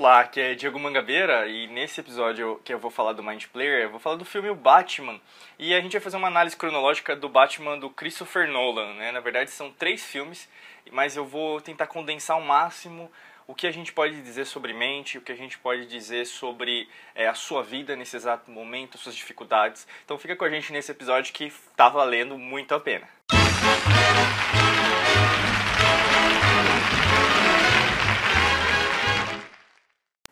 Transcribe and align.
Olá, 0.00 0.20
aqui 0.20 0.40
é 0.40 0.54
Diego 0.54 0.80
Mangabeira 0.80 1.46
e 1.46 1.66
nesse 1.66 2.00
episódio 2.00 2.58
que 2.64 2.72
eu 2.72 2.78
vou 2.78 2.90
falar 2.90 3.12
do 3.12 3.22
Mind 3.22 3.44
Player, 3.52 3.82
eu 3.82 3.90
vou 3.90 4.00
falar 4.00 4.16
do 4.16 4.24
filme 4.24 4.48
O 4.48 4.54
Batman. 4.54 5.20
E 5.58 5.74
a 5.74 5.80
gente 5.82 5.92
vai 5.92 6.00
fazer 6.00 6.16
uma 6.16 6.28
análise 6.28 6.56
cronológica 6.56 7.14
do 7.14 7.28
Batman 7.28 7.78
do 7.78 7.90
Christopher 7.90 8.48
Nolan, 8.48 8.94
né? 8.94 9.12
Na 9.12 9.20
verdade 9.20 9.50
são 9.50 9.70
três 9.70 10.02
filmes, 10.02 10.48
mas 10.90 11.18
eu 11.18 11.26
vou 11.26 11.60
tentar 11.60 11.86
condensar 11.86 12.36
ao 12.36 12.42
máximo 12.42 13.12
o 13.46 13.54
que 13.54 13.66
a 13.66 13.70
gente 13.70 13.92
pode 13.92 14.22
dizer 14.22 14.46
sobre 14.46 14.72
mente, 14.72 15.18
o 15.18 15.20
que 15.20 15.32
a 15.32 15.36
gente 15.36 15.58
pode 15.58 15.84
dizer 15.84 16.24
sobre 16.24 16.88
é, 17.14 17.28
a 17.28 17.34
sua 17.34 17.62
vida 17.62 17.94
nesse 17.94 18.16
exato 18.16 18.50
momento, 18.50 18.96
suas 18.96 19.14
dificuldades. 19.14 19.86
Então 20.02 20.16
fica 20.16 20.34
com 20.34 20.46
a 20.46 20.50
gente 20.50 20.72
nesse 20.72 20.90
episódio 20.90 21.34
que 21.34 21.52
tá 21.76 21.90
valendo 21.90 22.38
muito 22.38 22.74
a 22.74 22.80
pena. 22.80 23.06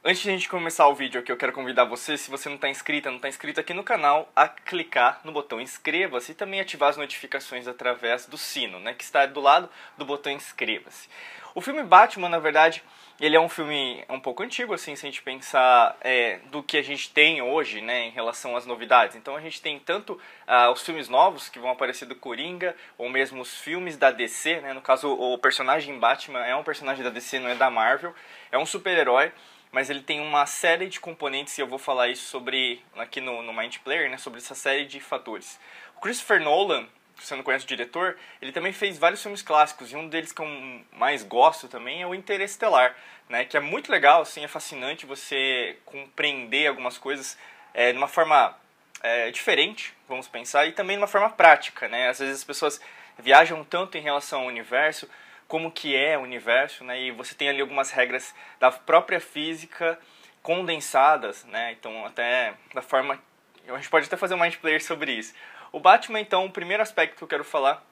Antes 0.05 0.23
de 0.23 0.29
a 0.29 0.33
gente 0.33 0.49
começar 0.49 0.87
o 0.87 0.95
vídeo 0.95 1.21
aqui, 1.21 1.33
eu 1.33 1.37
quero 1.37 1.53
convidar 1.53 1.85
você, 1.85 2.17
se 2.17 2.31
você 2.31 2.49
não 2.49 2.55
está 2.55 2.69
inscrita, 2.69 3.11
não 3.11 3.17
está 3.17 3.29
inscrito 3.29 3.59
aqui 3.59 3.75
no 3.75 3.83
canal, 3.83 4.31
a 4.35 4.47
clicar 4.47 5.21
no 5.25 5.33
botão 5.33 5.61
inscreva-se 5.61 6.31
e 6.31 6.35
também 6.37 6.61
ativar 6.61 6.91
as 6.91 6.97
notificações 6.97 7.67
através 7.67 8.25
do 8.25 8.39
sino, 8.39 8.79
né, 8.79 8.95
que 8.95 9.03
está 9.03 9.27
do 9.27 9.41
lado 9.41 9.69
do 9.99 10.05
botão 10.05 10.31
inscreva-se. 10.33 11.09
O 11.53 11.61
filme 11.61 11.83
Batman, 11.83 12.29
na 12.29 12.39
verdade, 12.39 12.85
ele 13.19 13.35
é 13.35 13.41
um 13.41 13.49
filme 13.49 14.05
um 14.09 14.21
pouco 14.21 14.45
antigo, 14.45 14.73
assim, 14.73 14.95
se 14.95 15.05
a 15.05 15.11
gente 15.11 15.21
pensar 15.21 15.97
é, 16.01 16.39
do 16.45 16.63
que 16.63 16.77
a 16.77 16.83
gente 16.83 17.11
tem 17.11 17.43
hoje, 17.43 17.81
né, 17.81 18.07
em 18.07 18.11
relação 18.11 18.57
às 18.57 18.65
novidades. 18.65 19.17
Então 19.17 19.35
a 19.35 19.41
gente 19.41 19.61
tem 19.61 19.81
tanto 19.81 20.17
ah, 20.47 20.71
os 20.71 20.83
filmes 20.83 21.09
novos 21.09 21.49
que 21.49 21.59
vão 21.59 21.71
aparecer 21.71 22.07
do 22.07 22.15
Coringa, 22.15 22.77
ou 22.97 23.09
mesmo 23.09 23.43
os 23.43 23.57
filmes 23.57 23.97
da 23.97 24.13
DC, 24.13 24.61
né, 24.61 24.73
no 24.73 24.81
caso 24.81 25.13
o 25.13 25.37
personagem 25.39 25.99
Batman 25.99 26.47
é 26.47 26.55
um 26.55 26.63
personagem 26.63 27.03
da 27.03 27.11
DC, 27.11 27.41
não 27.41 27.51
é 27.51 27.57
da 27.57 27.69
Marvel, 27.69 28.15
é 28.53 28.57
um 28.57 28.65
super-herói, 28.65 29.33
mas 29.73 29.91
ele 29.91 30.03
tem 30.03 30.21
uma 30.21 30.47
série 30.47 30.89
de 30.89 31.01
componentes 31.01 31.57
e 31.57 31.61
eu 31.61 31.67
vou 31.67 31.79
falar 31.79 32.09
isso 32.09 32.25
sobre 32.29 32.83
aqui 32.97 33.21
no, 33.21 33.43
no 33.43 33.53
Mind 33.53 33.77
Player, 33.79 34.11
né, 34.11 34.17
sobre 34.17 34.39
essa 34.39 34.55
série 34.55 34.87
de 34.87 35.01
fatores. 35.01 35.59
O 35.97 36.01
Christopher 36.01 36.41
Nolan, 36.41 36.87
se 37.19 37.27
você 37.27 37.37
não 37.37 37.43
conhece 37.43 37.65
o 37.65 37.69
diretor, 37.69 38.17
ele 38.41 38.53
também 38.53 38.73
fez 38.73 38.99
vários 38.99 39.23
filmes 39.23 39.43
clássicos 39.43 39.93
e 39.93 39.97
um 39.97 40.09
deles 40.09 40.33
que 40.33 40.41
eu 40.41 40.81
mais 40.93 41.23
gosto 41.23 41.69
também 41.69 42.03
é 42.03 42.07
o 42.07 42.15
Interestelar, 42.15 42.97
né, 43.29 43.45
que 43.45 43.57
é 43.57 43.61
muito 43.61 43.93
legal, 43.93 44.23
assim, 44.23 44.43
é 44.43 44.49
fascinante 44.49 45.05
você 45.05 45.77
compreender 45.85 46.67
algumas 46.67 46.97
coisas 46.97 47.37
é, 47.75 47.93
de 47.93 47.99
uma 47.99 48.09
forma 48.09 48.57
é, 49.03 49.31
diferente, 49.31 49.95
vamos 50.09 50.27
pensar, 50.27 50.67
e 50.67 50.73
também 50.73 50.97
de 50.97 51.03
uma 51.03 51.09
forma 51.09 51.31
prática, 51.31 51.89
né? 51.89 52.09
Às 52.09 52.19
vezes 52.19 52.39
as 52.39 52.45
pessoas 52.45 52.81
viajam 53.19 53.65
tanto 53.65 53.97
em 53.97 54.01
relação 54.01 54.41
ao 54.41 54.47
universo 54.47 55.09
como 55.49 55.73
que 55.73 55.97
é 55.97 56.17
o 56.17 56.21
universo, 56.21 56.85
né? 56.85 57.01
E 57.01 57.11
você 57.11 57.35
tem 57.35 57.49
ali 57.49 57.61
algumas 57.61 57.91
regras 57.91 58.35
da 58.61 58.71
própria 58.71 59.19
física 59.19 59.99
condensadas, 60.43 61.45
né? 61.47 61.73
Então 61.73 62.07
até 62.07 62.55
da 62.73 62.83
forma 62.83 63.19
a 63.67 63.77
gente 63.77 63.91
pode 63.91 64.07
até 64.07 64.17
fazer 64.17 64.35
um 64.35 64.41
mind 64.41 64.57
player 64.57 64.83
sobre 64.83 65.13
isso. 65.13 65.35
O 65.73 65.81
Batman, 65.81 66.21
então, 66.21 66.47
o 66.47 66.51
primeiro 66.51 66.83
aspecto 66.83 67.17
que 67.17 67.23
eu 67.23 67.29
quero 67.29 67.45
falar 67.45 67.85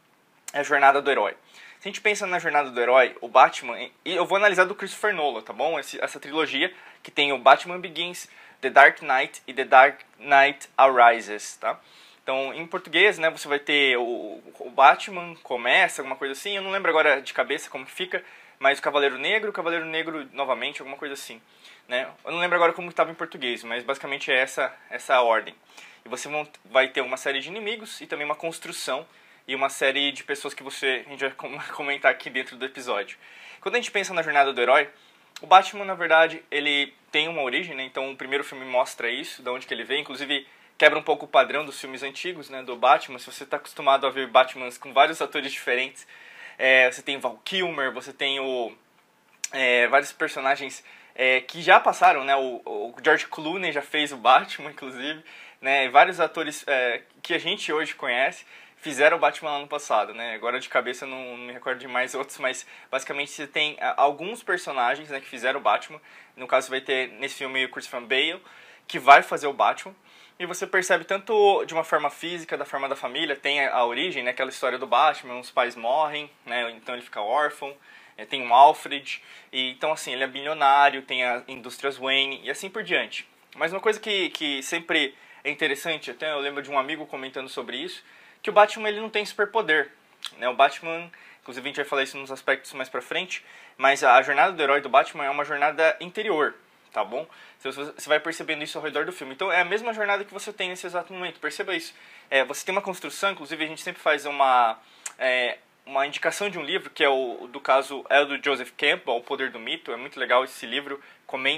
é 0.53 0.61
a 0.61 0.63
jornada 0.63 1.03
do 1.03 1.11
herói. 1.11 1.35
Se 1.81 1.89
a 1.89 1.89
gente 1.89 2.01
pensa 2.01 2.27
na 2.27 2.39
jornada 2.39 2.71
do 2.71 2.81
herói, 2.81 3.15
o 3.21 3.29
Batman, 3.29 3.79
e 3.79 3.91
eu 4.05 4.25
vou 4.25 4.37
analisar 4.37 4.65
do 4.65 4.75
Christopher 4.75 5.15
Nolan, 5.15 5.43
tá 5.43 5.53
bom? 5.53 5.79
Esse, 5.79 6.01
essa 6.01 6.19
trilogia 6.19 6.73
que 7.03 7.11
tem 7.11 7.33
o 7.33 7.39
Batman 7.39 7.79
Begins, 7.79 8.29
The 8.63 8.71
Dark 8.71 9.03
Knight 9.03 9.43
e 9.47 9.53
The 9.53 9.65
Dark 9.65 10.01
Knight 10.19 10.69
Arises, 10.77 11.57
tá? 11.59 11.79
Então, 12.27 12.53
em 12.53 12.67
português, 12.67 13.19
né, 13.19 13.31
você 13.31 13.47
vai 13.47 13.61
ter 13.61 13.97
o, 13.97 14.43
o 14.59 14.69
Batman 14.69 15.37
começa, 15.45 16.03
alguma 16.03 16.17
coisa 16.17 16.33
assim. 16.33 16.57
Eu 16.57 16.63
não 16.63 16.73
lembro 16.73 16.91
agora 16.91 17.23
de 17.23 17.33
cabeça 17.33 17.71
como 17.71 17.87
que 17.87 17.93
fica, 17.93 18.21
mas 18.59 18.81
o 18.81 18.83
Cavaleiro 18.83 19.17
Negro, 19.17 19.51
o 19.51 19.53
Cavaleiro 19.53 19.85
Negro 19.87 20.29
novamente, 20.33 20.83
alguma 20.83 20.99
coisa 20.99 21.15
assim. 21.15 21.41
Né? 21.87 22.09
Eu 22.25 22.33
não 22.33 22.41
lembro 22.41 22.57
agora 22.57 22.73
como 22.73 22.91
estava 22.91 23.13
em 23.13 23.15
português, 23.15 23.63
mas 23.63 23.85
basicamente 23.85 24.33
é 24.33 24.41
essa, 24.41 24.75
essa 24.91 25.21
ordem. 25.21 25.55
E 26.05 26.09
você 26.09 26.29
vai 26.65 26.89
ter 26.89 27.01
uma 27.01 27.17
série 27.17 27.39
de 27.39 27.47
inimigos 27.47 28.01
e 28.01 28.09
também 28.09 28.27
uma 28.27 28.35
construção 28.35 29.07
e 29.47 29.55
uma 29.55 29.69
série 29.69 30.11
de 30.11 30.25
pessoas 30.25 30.53
que 30.53 30.65
você 30.65 31.05
a 31.07 31.11
gente 31.11 31.21
vai 31.21 31.31
comentar 31.77 32.11
aqui 32.11 32.29
dentro 32.29 32.57
do 32.57 32.65
episódio. 32.65 33.17
Quando 33.61 33.77
a 33.77 33.79
gente 33.79 33.93
pensa 33.93 34.13
na 34.13 34.23
jornada 34.23 34.53
do 34.53 34.61
herói, 34.61 34.89
o 35.41 35.47
Batman, 35.47 35.85
na 35.85 35.95
verdade, 35.95 36.43
ele 36.51 36.93
tem 37.13 37.29
uma 37.29 37.43
origem, 37.43 37.77
né? 37.77 37.85
Então 37.85 38.11
o 38.11 38.17
primeiro 38.17 38.43
filme 38.43 38.65
mostra 38.65 39.09
isso, 39.09 39.45
de 39.45 39.49
onde 39.49 39.65
que 39.65 39.73
ele 39.73 39.85
vem. 39.85 40.01
Inclusive, 40.01 40.45
quebra 40.79 40.99
um 40.99 41.03
pouco 41.03 41.25
o 41.25 41.29
padrão 41.29 41.65
dos 41.65 41.81
filmes 41.81 42.03
antigos, 42.03 42.51
né, 42.51 42.63
do 42.63 42.77
Batman. 42.77 43.19
Se 43.19 43.27
você 43.27 43.45
está 43.45 43.57
acostumado 43.57 44.07
a 44.07 44.11
ver 44.11 44.29
Batmans 44.29 44.79
com 44.79 44.93
vários 44.93 45.21
atores 45.23 45.53
diferentes, 45.53 46.07
é, 46.59 46.91
você 46.91 47.03
tem 47.03 47.19
Val 47.19 47.41
Kilmer, 47.45 47.93
você 47.93 48.13
tem 48.13 48.41
o, 48.41 48.73
é, 49.53 49.87
vários 49.89 50.13
personagens 50.13 50.85
é, 51.15 51.41
que 51.41 51.63
já 51.63 51.81
passaram, 51.81 52.25
né, 52.25 52.37
o, 52.37 52.63
o, 52.65 52.95
George 53.03 53.27
Clooney 53.27 53.73
já 53.73 53.83
fez 53.83 54.13
o 54.13 54.17
Batman, 54.17 54.71
inclusive, 54.73 55.25
né, 55.61 55.89
vários 55.89 56.21
atores 56.21 56.65
é, 56.67 57.03
que 57.23 57.35
a 57.35 57.39
gente 57.39 57.73
hoje 57.73 57.95
conhece 57.95 58.45
fizeram 58.77 59.17
o 59.17 59.21
Batman 59.21 59.51
lá 59.51 59.59
no 59.59 59.67
passado, 59.67 60.15
né? 60.15 60.35
Agora 60.35 60.61
de 60.61 60.69
cabeça 60.69 61.05
não, 61.07 61.37
não 61.37 61.47
me 61.47 61.53
recordo 61.53 61.79
de 61.81 61.89
mais 61.89 62.15
outros, 62.15 62.39
mas 62.39 62.65
basicamente 62.89 63.33
você 63.33 63.45
tem 63.45 63.77
alguns 63.97 64.45
personagens 64.45 65.09
né, 65.11 65.21
que 65.21 65.27
fizeram 65.27 65.59
o 65.59 65.63
Batman. 65.63 66.01
No 66.37 66.47
caso 66.47 66.71
vai 66.71 66.81
ter 66.81 67.09
nesse 67.15 67.35
filme 67.35 67.65
o 67.65 67.69
Christian 67.69 68.05
Bale, 68.05 68.41
que 68.87 68.99
vai 68.99 69.23
fazer 69.23 69.49
o 69.49 69.53
Batman. 69.53 69.93
E 70.39 70.45
você 70.45 70.67
percebe 70.67 71.05
tanto 71.05 71.65
de 71.65 71.73
uma 71.73 71.83
forma 71.83 72.11
física, 72.11 72.59
da 72.59 72.67
forma 72.67 72.87
da 72.91 72.95
família, 72.95 73.35
tem 73.35 73.65
a 73.65 73.83
origem, 73.87 74.23
né, 74.23 74.33
aquela 74.33 74.51
história 74.51 74.79
do 74.79 74.87
Batman, 74.87 75.39
os 75.39 75.51
pais 75.51 75.75
morrem, 75.75 76.31
né, 76.45 76.71
então 76.73 76.95
ele 76.95 77.03
fica 77.03 77.23
órfão, 77.23 77.75
é, 78.19 78.27
tem 78.27 78.43
um 78.43 78.53
Alfred, 78.53 79.23
e 79.51 79.71
então 79.71 79.93
assim, 79.93 80.13
ele 80.13 80.25
é 80.25 80.27
bilionário, 80.27 81.01
tem 81.01 81.25
a 81.25 81.43
Indústrias 81.49 81.97
Wayne 81.97 82.43
e 82.45 82.51
assim 82.51 82.69
por 82.69 82.83
diante. 82.83 83.27
Mas 83.57 83.73
uma 83.73 83.81
coisa 83.81 83.99
que, 83.99 84.29
que 84.29 84.63
sempre 84.63 85.15
é 85.43 85.51
interessante, 85.51 86.11
até 86.11 86.31
eu 86.31 86.41
lembro 86.41 86.63
de 86.63 86.71
um 86.71 86.79
amigo 86.79 87.07
comentando 87.07 87.49
sobre 87.49 87.79
isso, 87.79 88.05
que 88.43 88.51
o 88.51 88.53
Batman 88.53 88.91
ele 88.91 89.01
não 89.01 89.09
tem 89.09 89.25
superpoder. 89.25 89.91
Né? 90.37 90.47
O 90.51 90.55
Batman, 90.55 91.11
inclusive 91.41 91.67
a 91.67 91.69
gente 91.69 91.77
vai 91.77 91.85
falar 91.87 92.03
isso 92.03 92.19
nos 92.19 92.31
aspectos 92.31 92.75
mais 92.75 92.91
pra 92.91 93.01
frente, 93.01 93.43
mas 93.79 94.05
a 94.05 94.21
jornada 94.21 94.53
do 94.53 94.63
herói 94.63 94.83
do 94.83 94.91
Batman 94.91 95.25
é 95.25 95.31
uma 95.31 95.47
jornada 95.47 95.97
interior 95.99 96.55
tá 96.97 97.05
bom? 97.05 97.27
Você 97.61 98.09
vai 98.09 98.19
percebendo 98.19 98.65
isso 98.65 98.79
ao 98.79 98.83
redor 98.83 99.05
do 99.05 99.13
filme. 99.13 99.35
Então 99.35 99.53
é 99.53 99.61
a 99.61 99.65
mesma 99.67 99.93
jornada 99.93 100.25
que 100.25 100.33
você 100.33 100.51
tem 100.51 100.71
nesse 100.71 100.87
exato 100.87 101.13
momento, 101.13 101.39
perceba 101.39 101.77
isso. 101.77 101.95
É, 102.31 102.43
você 102.43 102.65
tem 102.65 102.75
uma 102.75 102.81
construção, 102.81 103.33
inclusive 103.33 103.63
a 103.63 103.67
gente 103.67 103.83
sempre 103.83 104.01
faz 104.01 104.25
uma, 104.25 104.79
é, 105.19 105.59
uma 105.85 106.07
indicação 106.07 106.49
de 106.49 106.59
um 106.59 106.63
livro, 106.63 106.89
que 106.89 107.05
é 107.05 107.09
o 107.11 107.49
do 107.53 107.61
caso 107.61 108.03
é 108.09 108.25
do 108.25 108.43
Joseph 108.43 108.71
Campbell, 108.79 109.17
O 109.17 109.21
Poder 109.21 109.51
do 109.51 109.61
Mito. 109.61 109.93
É 109.93 109.97
muito 109.97 110.19
legal 110.19 110.43
esse 110.43 110.65
livro, 110.65 110.99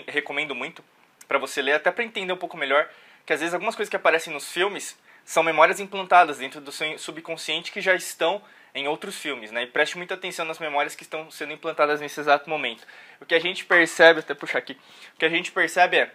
recomendo 0.08 0.56
muito 0.56 0.82
para 1.28 1.38
você 1.38 1.62
ler, 1.62 1.74
até 1.74 1.92
para 1.92 2.02
entender 2.02 2.32
um 2.32 2.36
pouco 2.36 2.56
melhor 2.56 2.90
que 3.24 3.32
às 3.32 3.38
vezes 3.38 3.54
algumas 3.54 3.76
coisas 3.76 3.88
que 3.88 3.96
aparecem 3.96 4.32
nos 4.32 4.50
filmes 4.50 4.98
são 5.24 5.44
memórias 5.44 5.78
implantadas 5.78 6.38
dentro 6.38 6.60
do 6.60 6.72
seu 6.72 6.98
subconsciente 6.98 7.70
que 7.70 7.80
já 7.80 7.94
estão 7.94 8.42
em 8.74 8.88
outros 8.88 9.16
filmes, 9.16 9.50
né? 9.50 9.62
E 9.62 9.66
preste 9.66 9.96
muita 9.96 10.14
atenção 10.14 10.44
nas 10.44 10.58
memórias 10.58 10.94
que 10.94 11.02
estão 11.02 11.30
sendo 11.30 11.52
implantadas 11.52 12.00
nesse 12.00 12.20
exato 12.20 12.48
momento. 12.48 12.86
O 13.20 13.26
que 13.26 13.34
a 13.34 13.40
gente 13.40 13.64
percebe, 13.64 14.20
até 14.20 14.34
puxar 14.34 14.58
aqui, 14.58 14.78
o 15.14 15.18
que 15.18 15.24
a 15.24 15.28
gente 15.28 15.52
percebe 15.52 15.96
é 15.96 16.12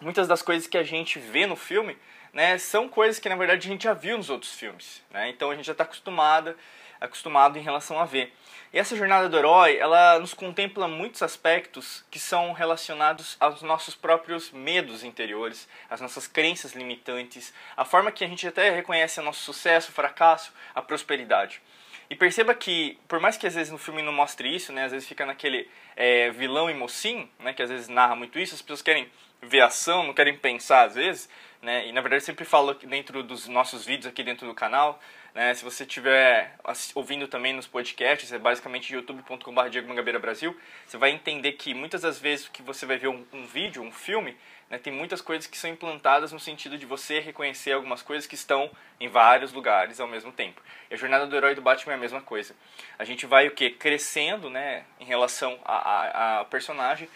muitas 0.00 0.28
das 0.28 0.42
coisas 0.42 0.66
que 0.66 0.78
a 0.78 0.82
gente 0.82 1.18
vê 1.18 1.46
no 1.46 1.56
filme, 1.56 1.96
né, 2.32 2.58
são 2.58 2.88
coisas 2.88 3.18
que 3.18 3.28
na 3.28 3.36
verdade 3.36 3.66
a 3.66 3.70
gente 3.70 3.84
já 3.84 3.94
viu 3.94 4.16
nos 4.16 4.30
outros 4.30 4.52
filmes, 4.52 5.02
né? 5.10 5.28
Então 5.30 5.50
a 5.50 5.56
gente 5.56 5.64
já 5.64 5.72
está 5.72 5.84
acostumada, 5.84 6.56
acostumado 7.00 7.58
em 7.58 7.62
relação 7.62 7.98
a 7.98 8.04
ver. 8.04 8.32
E 8.70 8.78
essa 8.78 8.94
jornada 8.94 9.30
do 9.30 9.38
herói, 9.38 9.78
ela 9.78 10.18
nos 10.18 10.34
contempla 10.34 10.86
muitos 10.86 11.22
aspectos 11.22 12.04
que 12.10 12.18
são 12.18 12.52
relacionados 12.52 13.34
aos 13.40 13.62
nossos 13.62 13.94
próprios 13.94 14.50
medos 14.50 15.02
interiores, 15.02 15.66
às 15.88 16.02
nossas 16.02 16.26
crenças 16.26 16.74
limitantes, 16.74 17.54
a 17.74 17.84
forma 17.84 18.12
que 18.12 18.22
a 18.22 18.28
gente 18.28 18.46
até 18.46 18.68
reconhece 18.68 19.22
nosso 19.22 19.42
sucesso, 19.42 19.90
fracasso, 19.90 20.52
a 20.74 20.82
prosperidade. 20.82 21.62
E 22.10 22.16
perceba 22.16 22.54
que, 22.54 22.98
por 23.06 23.20
mais 23.20 23.36
que 23.36 23.46
às 23.46 23.54
vezes 23.54 23.70
no 23.70 23.78
filme 23.78 24.00
não 24.00 24.12
mostre 24.12 24.54
isso, 24.54 24.72
né, 24.72 24.84
às 24.84 24.92
vezes 24.92 25.06
fica 25.06 25.26
naquele 25.26 25.68
é, 25.94 26.30
vilão 26.30 26.70
e 26.70 26.74
mocinho, 26.74 27.28
né, 27.38 27.52
que 27.52 27.62
às 27.62 27.68
vezes 27.68 27.88
narra 27.88 28.16
muito 28.16 28.38
isso, 28.38 28.54
as 28.54 28.62
pessoas 28.62 28.80
querem 28.80 29.08
ver 29.42 29.60
ação, 29.60 30.04
não 30.04 30.14
querem 30.14 30.36
pensar 30.36 30.86
às 30.86 30.94
vezes, 30.94 31.28
né, 31.62 31.86
e 31.86 31.92
na 31.92 32.00
verdade 32.00 32.24
sempre 32.24 32.44
falo 32.44 32.74
dentro 32.74 33.22
dos 33.22 33.48
nossos 33.48 33.84
vídeos 33.84 34.06
aqui 34.06 34.22
dentro 34.22 34.46
do 34.46 34.54
canal, 34.54 35.00
né, 35.34 35.54
se 35.54 35.64
você 35.64 35.84
estiver 35.84 36.56
ouvindo 36.94 37.28
também 37.28 37.52
nos 37.52 37.66
podcasts, 37.66 38.32
é 38.32 38.38
basicamente 38.38 38.92
youtube.com.br 38.92 39.68
Diego 39.68 39.88
Mangabeira 39.88 40.18
Brasil, 40.18 40.56
você 40.86 40.96
vai 40.96 41.10
entender 41.10 41.52
que 41.52 41.74
muitas 41.74 42.02
das 42.02 42.18
vezes 42.18 42.48
que 42.48 42.62
você 42.62 42.86
vai 42.86 42.96
ver 42.96 43.08
um, 43.08 43.24
um 43.32 43.46
vídeo, 43.46 43.82
um 43.82 43.92
filme, 43.92 44.36
né, 44.70 44.78
tem 44.78 44.92
muitas 44.92 45.20
coisas 45.20 45.46
que 45.46 45.56
são 45.56 45.70
implantadas 45.70 46.32
no 46.32 46.40
sentido 46.40 46.76
de 46.76 46.84
você 46.84 47.20
reconhecer 47.20 47.72
algumas 47.72 48.02
coisas 48.02 48.26
que 48.26 48.34
estão 48.34 48.70
em 49.00 49.08
vários 49.08 49.52
lugares 49.52 50.00
ao 50.00 50.06
mesmo 50.06 50.30
tempo. 50.30 50.60
E 50.90 50.94
a 50.94 50.96
jornada 50.96 51.26
do 51.26 51.36
herói 51.36 51.54
do 51.54 51.62
Batman 51.62 51.92
é 51.92 51.96
a 51.96 52.00
mesma 52.00 52.20
coisa. 52.20 52.54
A 52.98 53.04
gente 53.04 53.24
vai 53.24 53.48
o 53.48 53.52
que 53.52 53.70
crescendo, 53.70 54.50
né, 54.50 54.84
em 55.00 55.04
relação 55.04 55.58
a, 55.64 55.76
a, 55.76 56.40
a 56.40 56.44
personagem. 56.44 57.08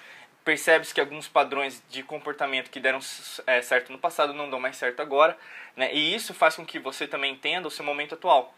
Percebe-se 0.45 0.93
que 0.93 1.01
alguns 1.01 1.29
padrões 1.29 1.83
de 1.89 2.03
comportamento 2.03 2.69
que 2.69 2.81
deram 2.81 2.99
é, 3.47 3.63
certo 3.63 3.93
no 3.93 3.99
passado 3.99 4.35
não 4.35 4.51
dão 4.51 4.59
mais 4.59 4.77
certo 4.77 5.01
agora, 5.01 5.39
né? 5.77 5.95
E 5.95 6.15
isso 6.15 6.35
faz 6.35 6.57
com 6.57 6.67
que 6.67 6.81
você 6.81 7.07
também 7.07 7.33
entenda 7.33 7.69
o 7.69 7.71
seu 7.71 7.85
momento 7.85 8.15
atual. 8.15 8.53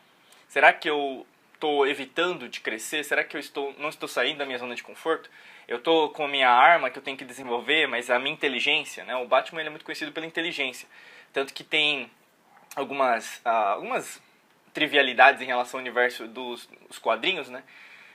Será 0.49 0.73
que 0.73 0.89
eu 0.89 1.27
estou 1.53 1.87
evitando 1.87 2.49
de 2.49 2.61
crescer? 2.61 3.05
Será 3.05 3.23
que 3.23 3.37
eu 3.37 3.41
estou, 3.41 3.75
não 3.79 3.91
estou 3.91 4.09
saindo 4.09 4.39
da 4.39 4.47
minha 4.47 4.59
zona 4.59 4.75
de 4.75 4.83
conforto? 4.83 5.31
Eu 5.69 5.79
estou 5.79 6.11
com 6.11 6.25
a 6.25 6.29
minha 6.29 6.51
arma 6.51 6.91
que 6.91 6.99
eu 6.99 7.03
tenho 7.03 7.17
que 7.17 7.25
desenvolver, 7.25 7.87
mas 7.87 8.11
a 8.11 8.19
minha 8.19 8.33
inteligência, 8.35 9.05
né? 9.05 9.17
O 9.17 9.27
Batman 9.27 9.63
é 9.63 9.71
muito 9.71 9.85
conhecido 9.85 10.13
pela 10.13 10.27
inteligência. 10.27 10.89
Tanto 11.33 11.53
que 11.53 11.65
tem 11.65 12.11
algumas, 12.77 13.39
uh, 13.39 13.49
algumas 13.49 14.23
trivialidades 14.73 15.41
em 15.41 15.47
relação 15.47 15.79
ao 15.79 15.83
universo 15.83 16.27
dos 16.27 16.69
quadrinhos, 17.01 17.49
né? 17.49 17.63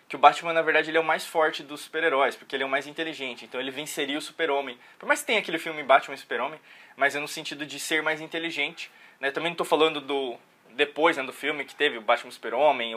Que 0.09 0.15
o 0.15 0.19
Batman, 0.19 0.53
na 0.53 0.63
verdade, 0.63 0.89
ele 0.89 0.97
é 0.97 0.99
o 0.99 1.03
mais 1.03 1.23
forte 1.25 1.61
dos 1.61 1.81
super-heróis, 1.81 2.35
porque 2.35 2.55
ele 2.55 2.63
é 2.63 2.65
o 2.65 2.69
mais 2.69 2.87
inteligente. 2.87 3.45
Então 3.45 3.61
ele 3.61 3.69
venceria 3.69 4.17
o 4.17 4.21
super-homem. 4.21 4.77
Por 4.97 5.05
mais 5.05 5.21
que 5.21 5.27
tenha 5.27 5.39
aquele 5.39 5.59
filme 5.59 5.83
Batman 5.83 6.15
e 6.15 6.17
Super-Homem, 6.17 6.59
mas 6.97 7.15
é 7.15 7.19
no 7.19 7.27
sentido 7.27 7.63
de 7.63 7.79
ser 7.79 8.01
mais 8.01 8.19
inteligente. 8.19 8.91
Né? 9.19 9.29
Também 9.29 9.51
não 9.51 9.53
estou 9.53 9.67
falando 9.67 10.01
do 10.01 10.35
depois 10.71 11.17
né, 11.17 11.23
do 11.23 11.33
filme 11.33 11.65
que 11.65 11.75
teve 11.75 11.97
o 11.97 12.01
Batman 12.01 12.31
Super-Homem, 12.31 12.95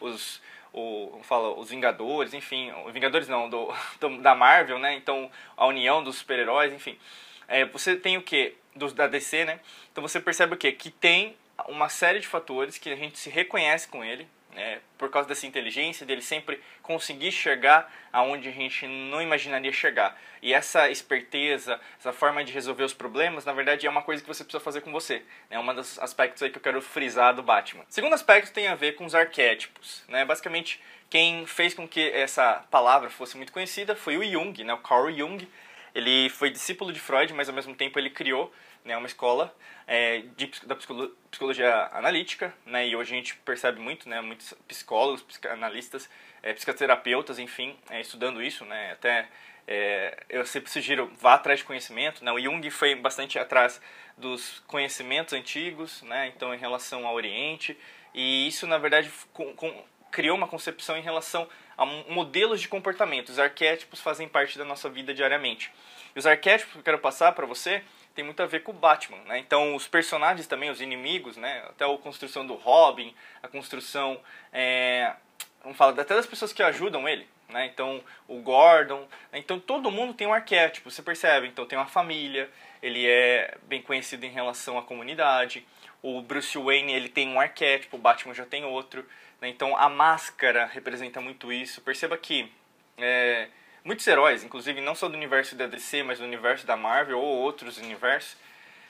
os, 0.00 0.40
o, 0.72 1.20
fala, 1.22 1.58
os 1.58 1.70
Vingadores, 1.70 2.34
enfim, 2.34 2.72
os 2.84 2.92
Vingadores 2.92 3.28
não, 3.28 3.48
do, 3.48 3.72
do, 4.00 4.22
da 4.22 4.34
Marvel, 4.34 4.78
né? 4.78 4.94
Então 4.94 5.30
a 5.56 5.66
união 5.66 6.02
dos 6.02 6.16
super-heróis, 6.16 6.72
enfim. 6.72 6.98
É, 7.48 7.64
você 7.64 7.96
tem 7.96 8.16
o 8.16 8.22
que? 8.22 8.54
Da 8.94 9.06
DC, 9.06 9.44
né? 9.44 9.60
Então 9.90 10.02
você 10.02 10.20
percebe 10.20 10.54
o 10.54 10.56
que? 10.56 10.70
Que 10.72 10.90
tem 10.90 11.36
uma 11.68 11.88
série 11.88 12.20
de 12.20 12.26
fatores 12.26 12.76
que 12.76 12.90
a 12.90 12.96
gente 12.96 13.18
se 13.18 13.30
reconhece 13.30 13.88
com 13.88 14.04
ele, 14.04 14.28
é, 14.56 14.80
por 14.96 15.10
causa 15.10 15.28
dessa 15.28 15.46
inteligência, 15.46 16.06
dele 16.06 16.22
sempre 16.22 16.60
conseguir 16.82 17.30
chegar 17.30 17.92
aonde 18.12 18.48
a 18.48 18.52
gente 18.52 18.86
não 18.86 19.20
imaginaria 19.20 19.72
chegar. 19.72 20.18
E 20.42 20.52
essa 20.52 20.90
esperteza, 20.90 21.78
essa 21.98 22.12
forma 22.12 22.42
de 22.42 22.52
resolver 22.52 22.84
os 22.84 22.94
problemas, 22.94 23.44
na 23.44 23.52
verdade 23.52 23.86
é 23.86 23.90
uma 23.90 24.02
coisa 24.02 24.22
que 24.22 24.28
você 24.28 24.42
precisa 24.42 24.62
fazer 24.62 24.80
com 24.80 24.90
você. 24.90 25.22
É 25.50 25.58
um 25.58 25.74
dos 25.74 25.98
aspectos 25.98 26.42
aí 26.42 26.50
que 26.50 26.58
eu 26.58 26.62
quero 26.62 26.80
frisar 26.80 27.34
do 27.34 27.42
Batman. 27.42 27.82
O 27.82 27.92
segundo 27.92 28.14
aspecto 28.14 28.52
tem 28.52 28.68
a 28.68 28.74
ver 28.74 28.96
com 28.96 29.04
os 29.04 29.14
arquétipos. 29.14 30.02
Né? 30.08 30.24
Basicamente, 30.24 30.80
quem 31.10 31.46
fez 31.46 31.74
com 31.74 31.86
que 31.86 32.10
essa 32.10 32.64
palavra 32.70 33.10
fosse 33.10 33.36
muito 33.36 33.52
conhecida 33.52 33.94
foi 33.94 34.16
o 34.16 34.24
Jung, 34.24 34.64
né? 34.64 34.72
o 34.72 34.78
Carl 34.78 35.12
Jung. 35.12 35.46
Ele 35.94 36.28
foi 36.30 36.50
discípulo 36.50 36.92
de 36.92 37.00
Freud, 37.00 37.32
mas 37.32 37.48
ao 37.48 37.54
mesmo 37.54 37.74
tempo 37.74 37.98
ele 37.98 38.10
criou 38.10 38.52
né, 38.86 38.96
uma 38.96 39.06
escola 39.06 39.54
é, 39.86 40.22
de, 40.36 40.50
da 40.64 40.76
psicologia 40.76 41.88
analítica, 41.92 42.54
né, 42.64 42.86
e 42.86 42.96
hoje 42.96 43.12
a 43.12 43.16
gente 43.16 43.36
percebe 43.38 43.80
muito, 43.80 44.08
né, 44.08 44.20
muitos 44.20 44.54
psicólogos, 44.66 45.22
psicanalistas, 45.22 46.08
é, 46.42 46.52
psicoterapeutas, 46.52 47.38
enfim, 47.38 47.76
é, 47.90 48.00
estudando 48.00 48.42
isso, 48.42 48.64
né, 48.64 48.92
até 48.92 49.28
é, 49.66 50.24
eu 50.28 50.46
sempre 50.46 50.70
sugiro 50.70 51.12
vá 51.20 51.34
atrás 51.34 51.58
de 51.58 51.64
conhecimento, 51.64 52.24
né, 52.24 52.32
o 52.32 52.40
Jung 52.40 52.70
foi 52.70 52.94
bastante 52.94 53.38
atrás 53.38 53.80
dos 54.16 54.60
conhecimentos 54.66 55.34
antigos, 55.34 56.02
né, 56.02 56.32
então 56.34 56.54
em 56.54 56.58
relação 56.58 57.06
ao 57.06 57.14
Oriente, 57.14 57.76
e 58.14 58.46
isso 58.46 58.66
na 58.66 58.78
verdade 58.78 59.10
com, 59.32 59.52
com, 59.54 59.84
criou 60.10 60.36
uma 60.36 60.48
concepção 60.48 60.96
em 60.96 61.02
relação 61.02 61.48
a 61.76 61.84
modelos 61.84 62.60
de 62.60 62.68
comportamento, 62.68 63.28
os 63.28 63.38
arquétipos 63.38 64.00
fazem 64.00 64.28
parte 64.28 64.56
da 64.56 64.64
nossa 64.64 64.88
vida 64.88 65.12
diariamente. 65.12 65.70
E 66.14 66.18
os 66.18 66.26
arquétipos 66.26 66.72
que 66.72 66.78
eu 66.78 66.82
quero 66.82 66.98
passar 66.98 67.32
para 67.32 67.44
você 67.44 67.82
tem 68.16 68.24
muito 68.24 68.42
a 68.42 68.46
ver 68.46 68.62
com 68.62 68.72
o 68.72 68.74
Batman, 68.74 69.18
né? 69.26 69.38
Então 69.38 69.76
os 69.76 69.86
personagens 69.86 70.46
também, 70.46 70.70
os 70.70 70.80
inimigos, 70.80 71.36
né? 71.36 71.62
Até 71.68 71.84
a 71.84 71.98
construção 71.98 72.46
do 72.46 72.54
Robin, 72.54 73.14
a 73.42 73.46
construção, 73.46 74.18
é, 74.50 75.12
vamos 75.62 75.76
falar 75.76 75.92
até 76.00 76.14
das 76.14 76.26
pessoas 76.26 76.50
que 76.50 76.62
ajudam 76.62 77.06
ele, 77.06 77.28
né? 77.50 77.66
Então 77.66 78.02
o 78.26 78.40
Gordon, 78.40 79.06
né? 79.30 79.38
então 79.38 79.60
todo 79.60 79.90
mundo 79.90 80.14
tem 80.14 80.26
um 80.26 80.32
arquétipo, 80.32 80.90
você 80.90 81.02
percebe? 81.02 81.46
Então 81.46 81.66
tem 81.66 81.78
uma 81.78 81.86
família, 81.86 82.50
ele 82.82 83.06
é 83.06 83.54
bem 83.64 83.82
conhecido 83.82 84.24
em 84.24 84.30
relação 84.30 84.78
à 84.78 84.82
comunidade. 84.82 85.66
O 86.02 86.22
Bruce 86.22 86.56
Wayne 86.56 86.94
ele 86.94 87.10
tem 87.10 87.28
um 87.28 87.38
arquétipo, 87.38 87.96
o 87.96 88.00
Batman 88.00 88.32
já 88.32 88.46
tem 88.46 88.64
outro. 88.64 89.06
Né? 89.42 89.48
Então 89.50 89.76
a 89.76 89.90
máscara 89.90 90.64
representa 90.64 91.20
muito 91.20 91.52
isso. 91.52 91.82
Perceba 91.82 92.16
que 92.16 92.50
é, 92.96 93.48
muitos 93.86 94.04
heróis, 94.08 94.42
inclusive 94.42 94.80
não 94.80 94.96
só 94.96 95.08
do 95.08 95.14
universo 95.14 95.54
da 95.54 95.68
DC, 95.68 96.02
mas 96.02 96.18
do 96.18 96.24
universo 96.24 96.66
da 96.66 96.76
Marvel 96.76 97.20
ou 97.20 97.24
outros 97.24 97.78
universos, 97.78 98.36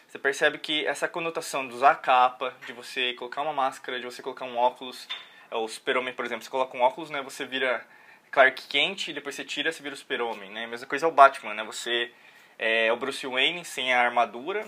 você 0.09 0.19
percebe 0.19 0.57
que 0.57 0.87
essa 0.87 1.07
conotação 1.07 1.69
de 1.69 1.75
usar 1.75 1.91
a 1.91 1.95
capa, 1.95 2.55
de 2.67 2.73
você 2.73 3.13
colocar 3.13 3.43
uma 3.43 3.53
máscara, 3.53 4.01
de 4.01 4.07
você 4.07 4.23
colocar 4.23 4.47
um 4.47 4.57
óculos, 4.57 5.07
é, 5.51 5.57
o 5.57 5.69
super-homem, 5.69 6.15
por 6.15 6.25
exemplo, 6.25 6.43
você 6.43 6.51
coloca 6.51 6.75
um 6.75 6.81
óculos, 6.81 7.11
né, 7.11 7.21
você 7.21 7.45
vira 7.45 7.87
Clark 8.31 8.67
Kent, 8.69 9.09
e 9.09 9.13
depois 9.13 9.35
você 9.35 9.45
tira, 9.45 9.71
você 9.71 9.83
vira 9.83 9.95
o 9.95 9.99
super-homem, 9.99 10.51
né? 10.51 10.65
A 10.65 10.69
mesma 10.69 10.87
coisa 10.87 11.05
é 11.05 11.09
o 11.09 11.13
Batman, 11.13 11.53
né? 11.53 11.63
Você 11.65 12.11
é 12.59 12.91
o 12.91 12.97
Bruce 12.97 13.27
Wayne 13.27 13.65
sem 13.67 13.93
a 13.93 14.01
armadura, 14.01 14.67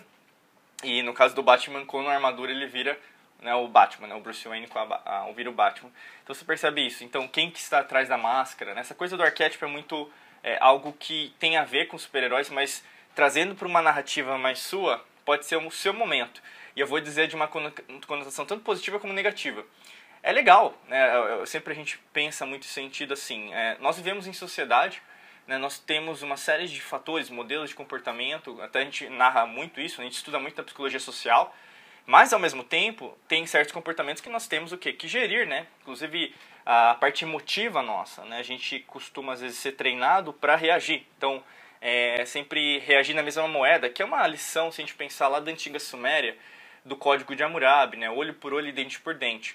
e 0.84 1.02
no 1.02 1.14
caso 1.14 1.34
do 1.34 1.42
Batman, 1.42 1.86
com 1.86 2.06
a 2.06 2.12
armadura, 2.12 2.52
ele 2.52 2.66
vira 2.66 2.98
né, 3.40 3.55
o 3.55 3.69
Batman, 3.69 4.08
né, 4.08 4.14
o 4.14 4.20
Bruce 4.20 4.46
Wayne 4.46 4.67
com 4.67 4.79
a, 4.79 5.00
a, 5.05 5.26
o 5.26 5.52
Batman. 5.52 5.90
Então 6.23 6.35
você 6.35 6.44
percebe 6.44 6.87
isso. 6.87 7.05
Então 7.05 7.26
quem 7.29 7.50
que 7.50 7.58
está 7.58 7.81
atrás 7.81 8.08
da 8.08 8.19
máscara? 8.19 8.75
Né? 8.75 8.81
Essa 8.81 8.94
coisa 8.94 9.17
do 9.17 9.23
arquétipo 9.23 9.64
é 9.64 9.69
muito 9.69 10.11
é, 10.43 10.58
algo 10.61 10.93
que 10.93 11.35
tem 11.38 11.56
a 11.56 11.64
ver 11.64 11.87
com 11.87 11.99
super-heróis, 11.99 12.50
mas 12.50 12.85
trazendo 13.14 13.55
para 13.55 13.67
uma 13.67 13.82
narrativa 13.82 14.38
mais 14.38 14.61
sua, 14.61 15.05
pode 15.25 15.46
ser 15.46 15.56
o 15.56 15.70
seu 15.70 15.93
momento. 15.93 16.43
E 16.75 16.81
eu 16.81 16.87
vou 16.87 17.00
dizer 17.00 17.26
de 17.26 17.35
uma 17.35 17.49
conotação 17.49 18.46
tanto 18.46 18.62
positiva 18.62 18.99
como 18.99 19.12
negativa. 19.12 19.64
É 20.23 20.32
legal, 20.32 20.76
né? 20.88 21.14
Eu, 21.14 21.25
eu, 21.41 21.46
sempre 21.46 21.73
a 21.73 21.76
gente 21.76 21.99
pensa 22.12 22.44
muito 22.44 22.67
sentido 22.67 23.14
assim. 23.14 23.52
É, 23.52 23.76
nós 23.81 23.96
vivemos 23.96 24.26
em 24.26 24.32
sociedade, 24.32 25.02
né? 25.46 25.58
nós 25.58 25.79
temos 25.79 26.23
uma 26.23 26.37
série 26.37 26.67
de 26.67 26.81
fatores, 26.81 27.31
modelos 27.31 27.70
de 27.70 27.76
comportamento, 27.76 28.61
até 28.62 28.81
a 28.81 28.84
gente 28.84 29.08
narra 29.08 29.46
muito 29.46 29.81
isso, 29.81 30.00
a 30.00 30.05
gente 30.05 30.14
estuda 30.14 30.38
muito 30.38 30.61
a 30.61 30.64
psicologia 30.64 31.00
social, 31.00 31.55
mas, 32.08 32.32
ao 32.32 32.40
mesmo 32.40 32.64
tempo, 32.64 33.14
tem 33.28 33.46
certos 33.46 33.70
comportamentos 33.70 34.22
que 34.22 34.31
nós 34.31 34.49
temos 34.49 34.72
o 34.72 34.78
quê? 34.78 34.94
Que 34.94 35.06
gerir, 35.06 35.46
né? 35.46 35.66
Inclusive, 35.82 36.34
a 36.64 36.94
parte 36.94 37.22
emotiva 37.22 37.82
nossa, 37.82 38.25
né? 38.25 38.38
A 38.38 38.43
gente 38.43 38.78
costuma, 38.81 39.34
às 39.34 39.43
vezes, 39.43 39.58
ser 39.58 39.72
treinado 39.72 40.32
para 40.32 40.56
reagir. 40.56 41.06
Então, 41.19 41.44
é 41.82 42.25
sempre 42.25 42.78
reagir 42.78 43.12
na 43.14 43.22
mesma 43.22 43.46
moeda, 43.46 43.90
que 43.90 44.00
é 44.00 44.06
uma 44.06 44.26
lição, 44.26 44.72
se 44.72 44.81
a 44.81 44.87
gente 44.87 44.94
pensar 44.94 45.28
lá 45.28 45.38
da 45.38 45.50
antiga 45.50 45.78
Suméria, 45.78 46.34
do 46.82 46.96
Código 46.96 47.37
de 47.37 47.43
Hammurabi, 47.43 47.99
né? 47.99 48.08
Olho 48.08 48.32
por 48.32 48.55
olho 48.55 48.69
e 48.69 48.72
dente 48.72 48.99
por 48.99 49.12
dente. 49.14 49.55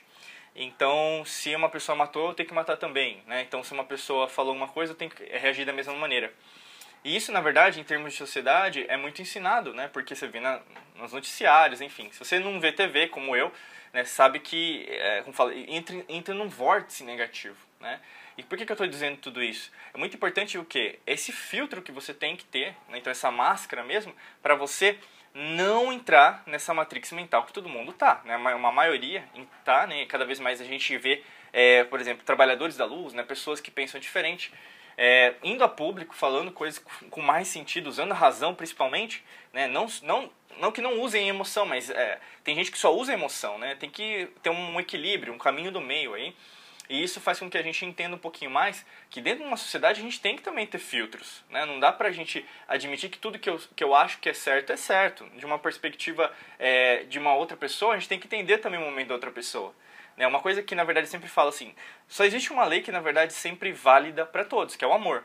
Então, 0.56 1.24
se 1.26 1.56
uma 1.56 1.70
pessoa 1.70 1.96
matou, 1.96 2.28
eu 2.28 2.34
tenho 2.36 2.48
que 2.48 2.54
matar 2.54 2.78
também, 2.78 3.24
né? 3.26 3.42
Então, 3.42 3.64
se 3.64 3.74
uma 3.74 3.84
pessoa 3.84 4.30
falou 4.30 4.54
uma 4.54 4.68
coisa, 4.68 4.92
eu 4.92 4.96
tenho 4.96 5.10
que 5.10 5.24
reagir 5.24 5.66
da 5.66 5.74
mesma 5.74 5.96
maneira. 5.96 6.32
E 7.04 7.16
isso, 7.16 7.32
na 7.32 7.42
verdade, 7.42 7.80
em 7.80 7.84
termos 7.84 8.14
de 8.14 8.20
sociedade, 8.20 8.86
é 8.88 8.96
muito 8.96 9.22
ensinado, 9.22 9.74
né? 9.74 9.90
Porque 9.90 10.16
você 10.16 10.28
vê 10.28 10.40
na, 10.40 10.62
nos 10.96 11.12
noticiários, 11.12 11.82
enfim. 11.82 12.10
Se 12.12 12.20
você 12.20 12.40
não 12.40 12.60
vê 12.60 12.72
TV, 12.72 13.08
como 13.08 13.36
eu, 13.36 13.52
né, 13.92 14.06
sabe 14.06 14.40
que, 14.40 14.86
é, 14.90 15.22
como 15.24 15.52
entra, 15.52 16.06
entra 16.08 16.34
num 16.34 16.48
vórtice 16.48 17.04
negativo, 17.04 17.58
né? 17.80 18.00
E 18.38 18.44
por 18.44 18.58
que, 18.58 18.66
que 18.66 18.72
eu 18.72 18.76
estou 18.76 18.88
dizendo 18.88 19.18
tudo 19.18 19.44
isso? 19.44 19.72
É 19.94 19.98
muito 19.98 20.16
importante 20.16 20.58
o 20.58 20.66
quê? 20.66 21.00
Esse 21.06 21.32
filtro 21.32 21.82
que 21.82 21.92
você 21.92 22.14
tem 22.14 22.36
que 22.36 22.46
ter, 22.46 22.76
né? 22.90 22.98
então 22.98 23.12
essa 23.12 23.30
máscara 23.30 23.84
mesmo, 23.84 24.16
para 24.42 24.56
você 24.56 24.98
não 25.36 25.92
entrar 25.92 26.42
nessa 26.46 26.74
matrix 26.74 27.12
mental 27.12 27.44
que 27.44 27.54
todo 27.54 27.68
mundo 27.68 27.92
tá, 27.92 28.22
né? 28.24 28.38
Uma 28.38 28.72
maioria 28.72 29.24
tá, 29.66 29.86
né? 29.86 30.06
Cada 30.06 30.26
vez 30.26 30.40
mais 30.40 30.62
a 30.62 30.64
gente 30.64 30.98
vê, 30.98 31.24
é, 31.52 31.84
por 31.84 32.00
exemplo, 32.00 32.24
trabalhadores 32.24 32.78
da 32.78 32.86
luz, 32.86 33.14
né? 33.14 33.24
Pessoas 33.24 33.60
que 33.60 33.70
pensam 33.70 34.00
diferente 34.00 34.52
é, 34.98 35.36
indo 35.44 35.64
a 35.64 35.70
público, 35.70 36.16
falando 36.16 36.52
coisas 36.52 36.84
com 37.10 37.22
mais 37.22 37.48
sentido, 37.48 37.88
usando 37.88 38.12
a 38.12 38.16
razão 38.16 38.54
principalmente, 38.54 39.24
né? 39.52 39.68
não, 39.68 39.88
não, 40.02 40.30
não 40.60 40.72
que 40.72 40.82
não 40.82 41.00
usem 41.00 41.28
emoção, 41.30 41.66
mas 41.66 41.90
é, 41.90 42.20
tem 42.44 42.56
gente 42.56 42.72
que 42.72 42.78
só 42.78 42.96
usa 42.96 43.14
emoção, 43.14 43.58
né? 43.58 43.76
tem 43.76 43.90
que 43.90 44.30
ter 44.42 44.50
um 44.50 44.80
equilíbrio, 44.80 45.34
um 45.34 45.38
caminho 45.38 45.72
do 45.72 45.82
meio 45.82 46.14
aí. 46.14 46.36
E 46.90 47.02
isso 47.02 47.22
faz 47.22 47.40
com 47.40 47.50
que 47.50 47.58
a 47.58 47.62
gente 47.62 47.86
entenda 47.86 48.16
um 48.16 48.20
pouquinho 48.20 48.52
mais 48.52 48.86
que 49.10 49.22
dentro 49.22 49.40
de 49.40 49.48
uma 49.48 49.56
sociedade 49.56 50.02
a 50.02 50.04
gente 50.04 50.20
tem 50.20 50.36
que 50.36 50.42
também 50.42 50.68
ter 50.68 50.80
filtros. 50.80 51.44
Né? 51.50 51.66
Não 51.66 51.80
dá 51.80 51.92
pra 51.92 52.12
gente 52.12 52.46
admitir 52.68 53.10
que 53.10 53.18
tudo 53.18 53.40
que 53.40 53.50
eu, 53.50 53.60
que 53.76 53.84
eu 53.84 53.96
acho 53.96 54.20
que 54.20 54.30
é 54.30 54.34
certo 54.34 54.72
é 54.72 54.78
certo. 54.78 55.26
De 55.38 55.46
uma 55.46 55.58
perspectiva 55.58 56.32
é, 56.60 57.04
de 57.04 57.18
uma 57.18 57.34
outra 57.34 57.56
pessoa, 57.56 57.94
a 57.94 57.98
gente 57.98 58.10
tem 58.10 58.20
que 58.20 58.28
entender 58.28 58.58
também 58.58 58.80
o 58.80 58.84
momento 58.84 59.08
da 59.08 59.14
outra 59.14 59.32
pessoa. 59.32 59.74
Né? 60.18 60.28
Uma 60.28 60.40
coisa 60.40 60.62
que 60.62 60.76
na 60.76 60.84
verdade 60.84 61.08
sempre 61.08 61.30
fala 61.30 61.50
assim, 61.50 61.74
só 62.08 62.24
existe 62.24 62.52
uma 62.52 62.66
lei 62.66 62.82
que 62.82 62.92
na 62.92 63.00
verdade 63.00 63.34
sempre 63.34 63.72
válida 63.72 64.26
para 64.26 64.46
todos, 64.46 64.76
que 64.76 64.84
é 64.84 64.88
o 64.88 64.94
amor. 64.94 65.24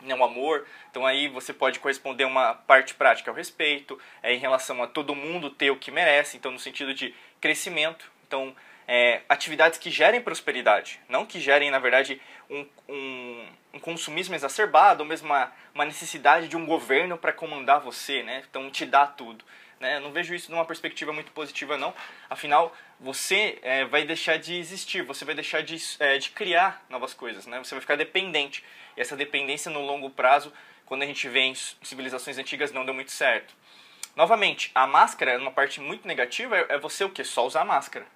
Né? 0.00 0.14
O 0.14 0.24
amor, 0.24 0.66
então 0.90 1.06
aí 1.06 1.28
você 1.28 1.52
pode 1.52 1.78
corresponder 1.78 2.24
uma 2.24 2.54
parte 2.54 2.94
prática 2.94 3.30
ao 3.30 3.36
respeito, 3.36 3.98
é 4.22 4.34
em 4.34 4.38
relação 4.38 4.82
a 4.82 4.86
todo 4.86 5.14
mundo 5.14 5.50
ter 5.50 5.70
o 5.70 5.76
que 5.76 5.90
merece, 5.90 6.36
então 6.36 6.50
no 6.50 6.58
sentido 6.58 6.92
de 6.92 7.14
crescimento, 7.40 8.10
então 8.26 8.54
é, 8.86 9.22
atividades 9.28 9.78
que 9.78 9.90
gerem 9.90 10.20
prosperidade, 10.20 11.00
não 11.08 11.24
que 11.24 11.40
gerem, 11.40 11.70
na 11.70 11.78
verdade, 11.78 12.20
um, 12.50 12.66
um, 12.88 13.46
um 13.74 13.78
consumismo 13.78 14.34
exacerbado, 14.34 15.02
ou 15.02 15.08
mesmo 15.08 15.26
uma, 15.26 15.52
uma 15.74 15.84
necessidade 15.84 16.48
de 16.48 16.56
um 16.56 16.66
governo 16.66 17.16
para 17.16 17.32
comandar 17.32 17.80
você, 17.80 18.22
né? 18.22 18.42
então 18.48 18.70
te 18.70 18.84
dá 18.84 19.06
tudo. 19.06 19.44
Né? 19.82 19.98
não 19.98 20.12
vejo 20.12 20.32
isso 20.32 20.48
numa 20.48 20.64
perspectiva 20.64 21.12
muito 21.12 21.32
positiva, 21.32 21.76
não. 21.76 21.92
Afinal, 22.30 22.72
você 23.00 23.58
é, 23.62 23.84
vai 23.84 24.04
deixar 24.04 24.38
de 24.38 24.54
existir, 24.54 25.02
você 25.02 25.24
vai 25.24 25.34
deixar 25.34 25.60
de, 25.60 25.76
é, 25.98 26.18
de 26.18 26.30
criar 26.30 26.86
novas 26.88 27.12
coisas, 27.12 27.48
né? 27.48 27.58
Você 27.58 27.74
vai 27.74 27.80
ficar 27.80 27.96
dependente. 27.96 28.62
E 28.96 29.00
essa 29.00 29.16
dependência 29.16 29.72
no 29.72 29.84
longo 29.84 30.08
prazo, 30.08 30.52
quando 30.86 31.02
a 31.02 31.06
gente 31.06 31.28
vê 31.28 31.40
em 31.40 31.54
civilizações 31.82 32.38
antigas, 32.38 32.70
não 32.70 32.84
deu 32.84 32.94
muito 32.94 33.10
certo. 33.10 33.52
Novamente, 34.14 34.70
a 34.72 34.86
máscara, 34.86 35.36
uma 35.36 35.50
parte 35.50 35.80
muito 35.80 36.06
negativa, 36.06 36.56
é, 36.56 36.66
é 36.68 36.78
você 36.78 37.02
o 37.02 37.10
que? 37.10 37.24
Só 37.24 37.44
usar 37.44 37.62
a 37.62 37.64
máscara. 37.64 38.06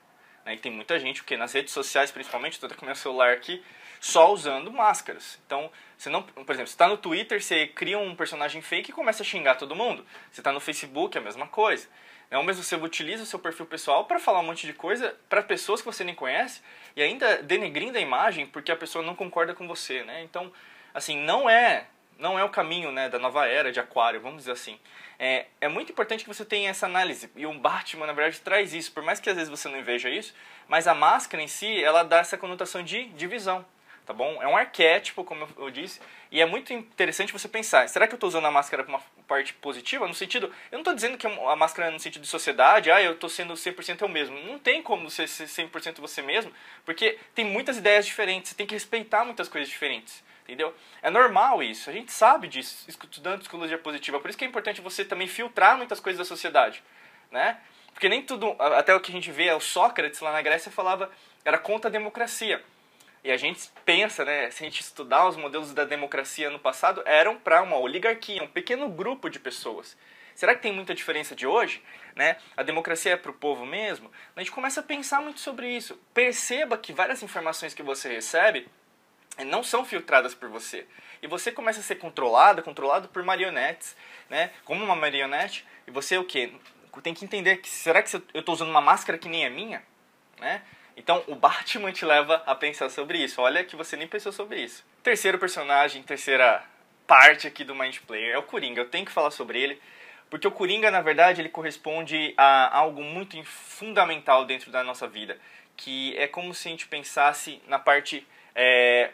Né? 0.44 0.54
E 0.54 0.58
tem 0.58 0.70
muita 0.70 1.00
gente, 1.00 1.20
porque 1.20 1.36
nas 1.36 1.52
redes 1.52 1.72
sociais, 1.72 2.12
principalmente, 2.12 2.52
estou 2.52 2.68
até 2.68 2.76
com 2.76 2.86
meu 2.86 2.94
celular 2.94 3.32
aqui, 3.32 3.60
só 4.00 4.32
usando 4.32 4.72
máscaras. 4.72 5.38
Então, 5.46 5.70
você 5.96 6.10
não, 6.10 6.22
por 6.22 6.52
exemplo, 6.52 6.66
você 6.66 6.74
está 6.74 6.88
no 6.88 6.96
Twitter, 6.96 7.42
você 7.42 7.66
cria 7.66 7.98
um 7.98 8.14
personagem 8.14 8.60
fake 8.60 8.90
e 8.90 8.94
começa 8.94 9.22
a 9.22 9.26
xingar 9.26 9.54
todo 9.56 9.74
mundo. 9.74 10.04
Você 10.30 10.40
está 10.40 10.52
no 10.52 10.60
Facebook, 10.60 11.16
é 11.16 11.20
a 11.20 11.24
mesma 11.24 11.46
coisa. 11.46 11.88
É 12.30 12.36
o 12.36 12.42
mesmo 12.42 12.62
você 12.62 12.74
utiliza 12.74 13.22
o 13.22 13.26
seu 13.26 13.38
perfil 13.38 13.66
pessoal 13.66 14.04
para 14.04 14.18
falar 14.18 14.40
um 14.40 14.44
monte 14.44 14.66
de 14.66 14.72
coisa 14.72 15.16
para 15.28 15.42
pessoas 15.42 15.80
que 15.80 15.86
você 15.86 16.02
nem 16.02 16.14
conhece 16.14 16.60
e 16.96 17.02
ainda 17.02 17.42
denegrindo 17.42 17.96
a 17.96 18.00
imagem 18.00 18.46
porque 18.46 18.72
a 18.72 18.76
pessoa 18.76 19.04
não 19.04 19.14
concorda 19.14 19.54
com 19.54 19.66
você, 19.68 20.02
né? 20.02 20.22
Então, 20.24 20.52
assim, 20.92 21.16
não 21.18 21.48
é 21.48 21.86
não 22.18 22.38
é 22.38 22.42
o 22.42 22.48
caminho 22.48 22.90
né, 22.90 23.08
da 23.08 23.18
nova 23.18 23.46
era 23.46 23.70
de 23.70 23.78
aquário, 23.78 24.20
vamos 24.20 24.38
dizer 24.38 24.52
assim. 24.52 24.78
É, 25.18 25.46
é 25.60 25.68
muito 25.68 25.92
importante 25.92 26.24
que 26.24 26.28
você 26.28 26.44
tenha 26.44 26.70
essa 26.70 26.86
análise. 26.86 27.30
E 27.36 27.46
o 27.46 27.52
Batman, 27.52 28.06
na 28.06 28.12
verdade, 28.12 28.40
traz 28.40 28.72
isso. 28.72 28.92
Por 28.92 29.02
mais 29.02 29.20
que 29.20 29.28
às 29.28 29.36
vezes 29.36 29.50
você 29.50 29.68
não 29.68 29.82
veja 29.82 30.08
isso, 30.08 30.34
mas 30.66 30.86
a 30.86 30.94
máscara 30.94 31.42
em 31.42 31.48
si, 31.48 31.82
ela 31.82 32.02
dá 32.02 32.18
essa 32.18 32.38
conotação 32.38 32.82
de 32.82 33.04
divisão. 33.10 33.64
Tá 34.06 34.12
bom? 34.12 34.40
É 34.40 34.46
um 34.46 34.56
arquétipo, 34.56 35.24
como 35.24 35.48
eu 35.58 35.68
disse, 35.68 36.00
e 36.30 36.40
é 36.40 36.46
muito 36.46 36.72
interessante 36.72 37.32
você 37.32 37.48
pensar: 37.48 37.88
será 37.88 38.06
que 38.06 38.14
eu 38.14 38.16
estou 38.16 38.28
usando 38.28 38.44
a 38.46 38.52
máscara 38.52 38.84
para 38.84 38.94
uma 38.94 39.02
parte 39.26 39.52
positiva? 39.54 40.06
No 40.06 40.14
sentido, 40.14 40.46
eu 40.70 40.76
não 40.76 40.78
estou 40.78 40.94
dizendo 40.94 41.18
que 41.18 41.26
a 41.26 41.56
máscara 41.56 41.88
é 41.88 41.90
no 41.90 41.98
sentido 41.98 42.22
de 42.22 42.28
sociedade, 42.28 42.88
ah, 42.88 43.02
eu 43.02 43.14
estou 43.14 43.28
sendo 43.28 43.54
100% 43.54 44.02
eu 44.02 44.08
mesmo. 44.08 44.38
Não 44.44 44.60
tem 44.60 44.80
como 44.80 45.10
ser 45.10 45.24
100% 45.24 46.00
você 46.00 46.22
mesmo, 46.22 46.52
porque 46.84 47.18
tem 47.34 47.44
muitas 47.44 47.78
ideias 47.78 48.06
diferentes, 48.06 48.50
você 48.50 48.56
tem 48.56 48.64
que 48.66 48.74
respeitar 48.74 49.24
muitas 49.24 49.48
coisas 49.48 49.68
diferentes 49.68 50.24
entendeu? 50.46 50.72
É 51.02 51.10
normal 51.10 51.60
isso, 51.60 51.90
a 51.90 51.92
gente 51.92 52.12
sabe 52.12 52.46
disso, 52.46 52.84
estudando 52.86 53.40
psicologia 53.40 53.76
positiva. 53.76 54.20
Por 54.20 54.28
isso 54.28 54.38
que 54.38 54.44
é 54.44 54.48
importante 54.48 54.80
você 54.80 55.04
também 55.04 55.26
filtrar 55.26 55.76
muitas 55.76 55.98
coisas 55.98 56.18
da 56.18 56.24
sociedade, 56.24 56.84
né? 57.32 57.58
Porque 57.92 58.08
nem 58.08 58.22
tudo, 58.22 58.54
até 58.60 58.94
o 58.94 59.00
que 59.00 59.10
a 59.10 59.14
gente 59.14 59.32
vê, 59.32 59.50
o 59.50 59.58
Sócrates 59.58 60.20
lá 60.20 60.30
na 60.30 60.40
Grécia 60.42 60.70
falava, 60.70 61.10
era 61.44 61.58
contra 61.58 61.88
a 61.88 61.92
democracia. 61.92 62.62
E 63.26 63.32
a 63.32 63.36
gente 63.36 63.72
pensa, 63.84 64.24
né, 64.24 64.48
se 64.52 64.62
a 64.62 64.66
gente 64.66 64.80
estudar 64.80 65.26
os 65.26 65.36
modelos 65.36 65.74
da 65.74 65.84
democracia 65.84 66.48
no 66.48 66.60
passado, 66.60 67.02
eram 67.04 67.36
para 67.36 67.60
uma 67.60 67.76
oligarquia, 67.76 68.40
um 68.40 68.46
pequeno 68.46 68.88
grupo 68.88 69.28
de 69.28 69.40
pessoas. 69.40 69.96
Será 70.32 70.54
que 70.54 70.62
tem 70.62 70.72
muita 70.72 70.94
diferença 70.94 71.34
de 71.34 71.44
hoje? 71.44 71.82
Né? 72.14 72.36
A 72.56 72.62
democracia 72.62 73.14
é 73.14 73.16
para 73.16 73.32
o 73.32 73.34
povo 73.34 73.66
mesmo? 73.66 74.12
A 74.36 74.38
gente 74.38 74.52
começa 74.52 74.78
a 74.78 74.82
pensar 74.84 75.20
muito 75.20 75.40
sobre 75.40 75.68
isso. 75.68 76.00
Perceba 76.14 76.78
que 76.78 76.92
várias 76.92 77.20
informações 77.20 77.74
que 77.74 77.82
você 77.82 78.14
recebe 78.14 78.68
não 79.44 79.64
são 79.64 79.84
filtradas 79.84 80.32
por 80.32 80.48
você. 80.48 80.86
E 81.20 81.26
você 81.26 81.50
começa 81.50 81.80
a 81.80 81.82
ser 81.82 81.96
controlado, 81.96 82.62
controlado 82.62 83.08
por 83.08 83.24
marionetes, 83.24 83.96
né? 84.30 84.52
Como 84.64 84.84
uma 84.84 84.94
marionete, 84.94 85.66
e 85.84 85.90
você 85.90 86.16
o 86.16 86.22
quê? 86.22 86.52
Tem 87.02 87.12
que 87.12 87.24
entender 87.24 87.56
que 87.56 87.68
será 87.68 88.04
que 88.04 88.14
eu 88.14 88.22
estou 88.38 88.54
usando 88.54 88.70
uma 88.70 88.80
máscara 88.80 89.18
que 89.18 89.28
nem 89.28 89.44
é 89.44 89.50
minha, 89.50 89.82
né? 90.38 90.62
Então 90.96 91.22
o 91.26 91.34
Batman 91.34 91.92
te 91.92 92.04
leva 92.04 92.42
a 92.46 92.54
pensar 92.54 92.88
sobre 92.88 93.18
isso. 93.18 93.40
Olha 93.40 93.62
que 93.62 93.76
você 93.76 93.96
nem 93.96 94.08
pensou 94.08 94.32
sobre 94.32 94.60
isso. 94.62 94.84
Terceiro 95.02 95.38
personagem, 95.38 96.02
terceira 96.02 96.64
parte 97.06 97.46
aqui 97.46 97.62
do 97.62 97.74
Mind 97.74 97.98
Player 97.98 98.34
é 98.34 98.38
o 98.38 98.42
Coringa. 98.42 98.80
Eu 98.80 98.88
tenho 98.88 99.04
que 99.04 99.12
falar 99.12 99.30
sobre 99.30 99.60
ele, 99.60 99.80
porque 100.30 100.48
o 100.48 100.50
Coringa, 100.50 100.90
na 100.90 101.02
verdade, 101.02 101.40
ele 101.40 101.48
corresponde 101.48 102.34
a 102.36 102.76
algo 102.76 103.02
muito 103.02 103.42
fundamental 103.44 104.44
dentro 104.44 104.70
da 104.70 104.82
nossa 104.82 105.06
vida, 105.06 105.38
que 105.76 106.16
é 106.16 106.26
como 106.26 106.54
se 106.54 106.68
a 106.68 106.70
gente 106.70 106.88
pensasse 106.88 107.62
na 107.68 107.78
parte 107.78 108.26
é, 108.54 109.10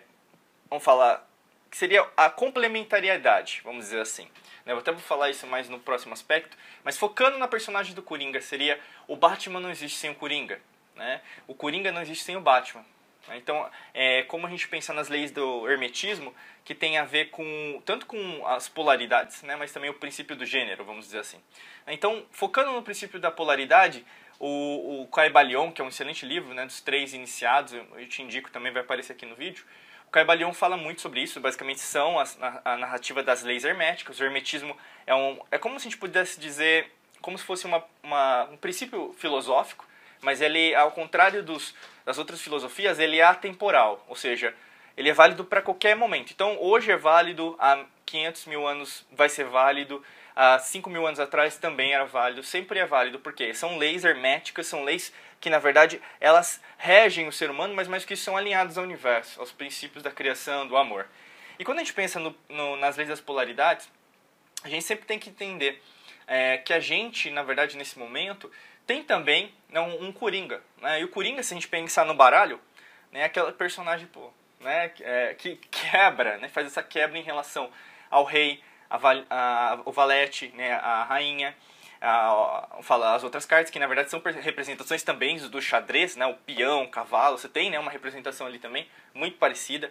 vamos 0.71 0.85
falar, 0.85 1.29
que 1.69 1.77
seria 1.77 2.07
a 2.17 2.31
complementariedade, 2.31 3.61
vamos 3.65 3.87
dizer 3.87 4.01
assim. 4.01 4.29
Eu 4.65 4.79
até 4.79 4.93
vou 4.93 5.01
falar 5.01 5.29
isso 5.29 5.47
mais 5.47 5.69
no 5.69 5.81
próximo 5.81 6.15
aspecto, 6.15 6.57
mas 6.85 6.97
focando 6.97 7.37
na 7.37 7.49
personagem 7.49 7.95
do 7.95 8.03
Coringa, 8.03 8.41
seria 8.41 8.79
o 9.09 9.17
Batman 9.17 9.59
não 9.59 9.71
existe 9.71 9.99
sem 9.99 10.11
o 10.11 10.15
Coringa, 10.15 10.61
né? 10.97 11.21
O 11.47 11.55
Coringa 11.55 11.93
não 11.93 12.03
existe 12.03 12.25
sem 12.25 12.37
o 12.37 12.41
Batman. 12.41 12.85
Então, 13.35 13.71
é, 13.95 14.25
como 14.25 14.47
a 14.47 14.51
gente 14.51 14.67
pensa 14.67 14.93
nas 14.93 15.09
leis 15.09 15.31
do 15.31 15.69
hermetismo, 15.69 16.35
que 16.65 16.75
tem 16.75 16.99
a 16.99 17.05
ver 17.05 17.31
com 17.31 17.81
tanto 17.85 18.05
com 18.05 18.47
as 18.47 18.69
polaridades, 18.69 19.43
né, 19.43 19.55
mas 19.55 19.73
também 19.73 19.89
o 19.89 19.95
princípio 19.95 20.35
do 20.35 20.45
gênero, 20.45 20.85
vamos 20.85 21.07
dizer 21.07 21.21
assim. 21.21 21.39
Então, 21.87 22.27
focando 22.33 22.73
no 22.73 22.83
princípio 22.83 23.21
da 23.21 23.31
polaridade, 23.31 24.05
o, 24.41 25.03
o 25.03 25.07
Caibalion, 25.07 25.71
que 25.71 25.81
é 25.81 25.85
um 25.85 25.89
excelente 25.89 26.27
livro, 26.27 26.53
né, 26.53 26.67
dos 26.67 26.81
três 26.81 27.15
iniciados, 27.15 27.73
eu 27.73 28.09
te 28.09 28.23
indico 28.23 28.51
também, 28.51 28.73
vai 28.73 28.83
aparecer 28.83 29.13
aqui 29.13 29.25
no 29.25 29.37
vídeo, 29.37 29.65
Caibalion 30.13 30.53
fala 30.53 30.77
muito 30.77 31.01
sobre 31.01 31.23
isso, 31.23 31.41
basicamente 31.41 31.81
são 31.81 32.21
a, 32.21 32.25
a, 32.41 32.73
a, 32.75 32.77
narrativa 32.77 33.23
das 33.23 33.43
leis 33.43 33.65
herméticas. 33.65 34.21
O 34.21 34.25
hermetismo 34.25 34.77
é, 35.07 35.15
um, 35.15 35.41
é 35.51 35.57
como 35.57 35.81
se 35.81 35.89
a 35.89 35.91
gente 35.91 35.99
pudesse 35.99 36.39
dizer, 36.39 36.93
como 37.23 37.39
se 37.39 37.45
fosse 37.45 37.65
uma, 37.65 37.83
uma, 38.03 38.45
um 38.45 38.59
princípio 38.59 39.15
filosófico, 39.15 39.87
mas 40.23 40.41
ele, 40.41 40.75
ao 40.75 40.93
contrário 40.93 41.43
dos, 41.43 41.75
das 42.05 42.17
outras 42.17 42.41
filosofias, 42.41 42.99
ele 42.99 43.19
é 43.19 43.25
atemporal, 43.25 44.05
ou 44.09 44.17
seja, 44.17 44.55
ele 44.97 45.11
é 45.11 45.13
válido 45.13 45.45
para 45.45 45.61
qualquer 45.61 45.97
momento. 45.97 46.33
Então, 46.33 46.57
hoje 46.61 46.91
é 46.91 46.97
válido, 46.97 47.57
há 47.59 47.85
500 48.07 48.47
mil 48.47 48.67
anos 48.67 49.05
vai 49.11 49.29
ser 49.29 49.45
válido, 49.45 50.03
há 50.35 50.59
5 50.59 50.89
mil 50.89 51.07
anos 51.07 51.21
atrás 51.21 51.57
também 51.57 51.93
era 51.93 52.05
válido, 52.05 52.43
sempre 52.43 52.79
é 52.79 52.87
válido, 52.87 53.19
porque 53.19 53.53
são 53.53 53.79
leis 53.79 54.05
herméticas, 54.05 54.67
são 54.67 54.85
leis 54.85 55.13
que 55.41 55.51
na 55.51 55.59
verdade 55.59 56.01
elas 56.21 56.61
regem 56.79 57.27
o 57.27 57.33
ser 57.33 57.51
humano, 57.51 57.75
mas 57.75 57.89
mais 57.89 58.05
que 58.05 58.15
isso 58.15 58.25
são 58.25 58.37
alinhadas 58.37 58.79
ao 58.79 58.85
universo, 58.85 59.41
aos 59.41 59.51
princípios 59.51 60.03
da 60.03 60.11
criação, 60.11 60.67
do 60.67 60.77
amor. 60.77 61.07
E 61.59 61.65
quando 61.65 61.79
a 61.79 61.81
gente 61.81 61.93
pensa 61.93 62.21
no, 62.21 62.35
no, 62.49 62.77
nas 62.77 62.97
leis 62.97 63.09
das 63.09 63.21
polaridades, 63.21 63.89
a 64.63 64.69
gente 64.69 64.85
sempre 64.85 65.05
tem 65.05 65.19
que 65.19 65.31
entender 65.31 65.83
é, 66.27 66.59
que 66.59 66.73
a 66.73 66.81
gente, 66.81 67.31
na 67.31 67.43
verdade, 67.43 67.77
nesse 67.77 67.99
momento, 67.99 68.51
tem 68.93 69.03
também 69.03 69.55
né, 69.71 69.81
um, 69.81 70.09
um 70.09 70.13
Coringa. 70.13 70.61
Né? 70.81 71.01
E 71.01 71.05
o 71.05 71.09
Coringa, 71.09 71.43
se 71.43 71.55
a 71.55 71.57
gente 71.57 71.69
pensar 71.69 72.05
no 72.05 72.13
baralho, 72.13 72.61
né, 73.11 73.21
é 73.21 73.25
aquela 73.25 73.51
personagem 73.51 74.07
pô, 74.07 74.31
né, 74.61 74.93
é, 75.01 75.35
que 75.35 75.57
quebra, 75.71 76.37
né, 76.37 76.49
faz 76.49 76.67
essa 76.67 76.83
quebra 76.83 77.19
em 77.19 77.23
relação 77.23 77.71
ao 78.11 78.25
rei, 78.25 78.63
a, 78.91 78.99
a, 79.31 79.81
o 79.87 79.93
valete, 79.93 80.53
né, 80.55 80.75
a 80.75 81.05
rainha, 81.05 81.57
a, 82.03 82.69
as 83.15 83.25
outras 83.25 83.47
cartas, 83.47 83.71
que 83.71 83.79
na 83.79 83.87
verdade 83.87 84.11
são 84.11 84.21
representações 84.21 85.03
também 85.03 85.39
do 85.39 85.63
xadrez, 85.63 86.15
né? 86.17 86.27
o 86.27 86.35
peão, 86.35 86.83
o 86.83 86.89
cavalo, 86.89 87.39
você 87.39 87.49
tem 87.49 87.71
né? 87.71 87.79
uma 87.79 87.91
representação 87.91 88.47
ali 88.47 88.59
também, 88.59 88.87
muito 89.15 89.39
parecida. 89.39 89.91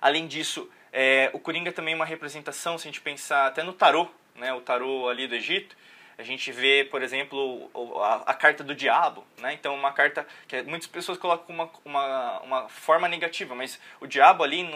Além 0.00 0.26
disso, 0.26 0.68
é, 0.92 1.30
o 1.32 1.38
Coringa 1.38 1.72
também 1.72 1.94
é 1.94 1.96
uma 1.96 2.04
representação, 2.04 2.76
se 2.76 2.86
a 2.86 2.90
gente 2.90 3.00
pensar 3.00 3.46
até 3.46 3.62
no 3.62 3.72
tarô, 3.72 4.10
né? 4.34 4.52
o 4.52 4.60
tarô 4.60 5.08
ali 5.08 5.26
do 5.26 5.36
Egito, 5.36 5.76
a 6.18 6.22
gente 6.22 6.52
vê, 6.52 6.84
por 6.90 7.02
exemplo, 7.02 7.70
a, 8.02 8.30
a, 8.30 8.34
carta 8.34 8.62
do 8.62 8.74
diabo, 8.74 9.24
né? 9.38 9.54
Então, 9.54 9.74
uma 9.74 9.92
carta 9.92 10.26
que 10.46 10.62
muitas 10.62 10.86
pessoas 10.86 11.18
colocam 11.18 11.54
uma, 11.54 11.70
uma, 11.84 12.40
uma 12.40 12.68
forma 12.68 13.08
negativa, 13.08 13.54
mas 13.54 13.80
o 14.00 14.06
diabo 14.06 14.42
ali, 14.44 14.68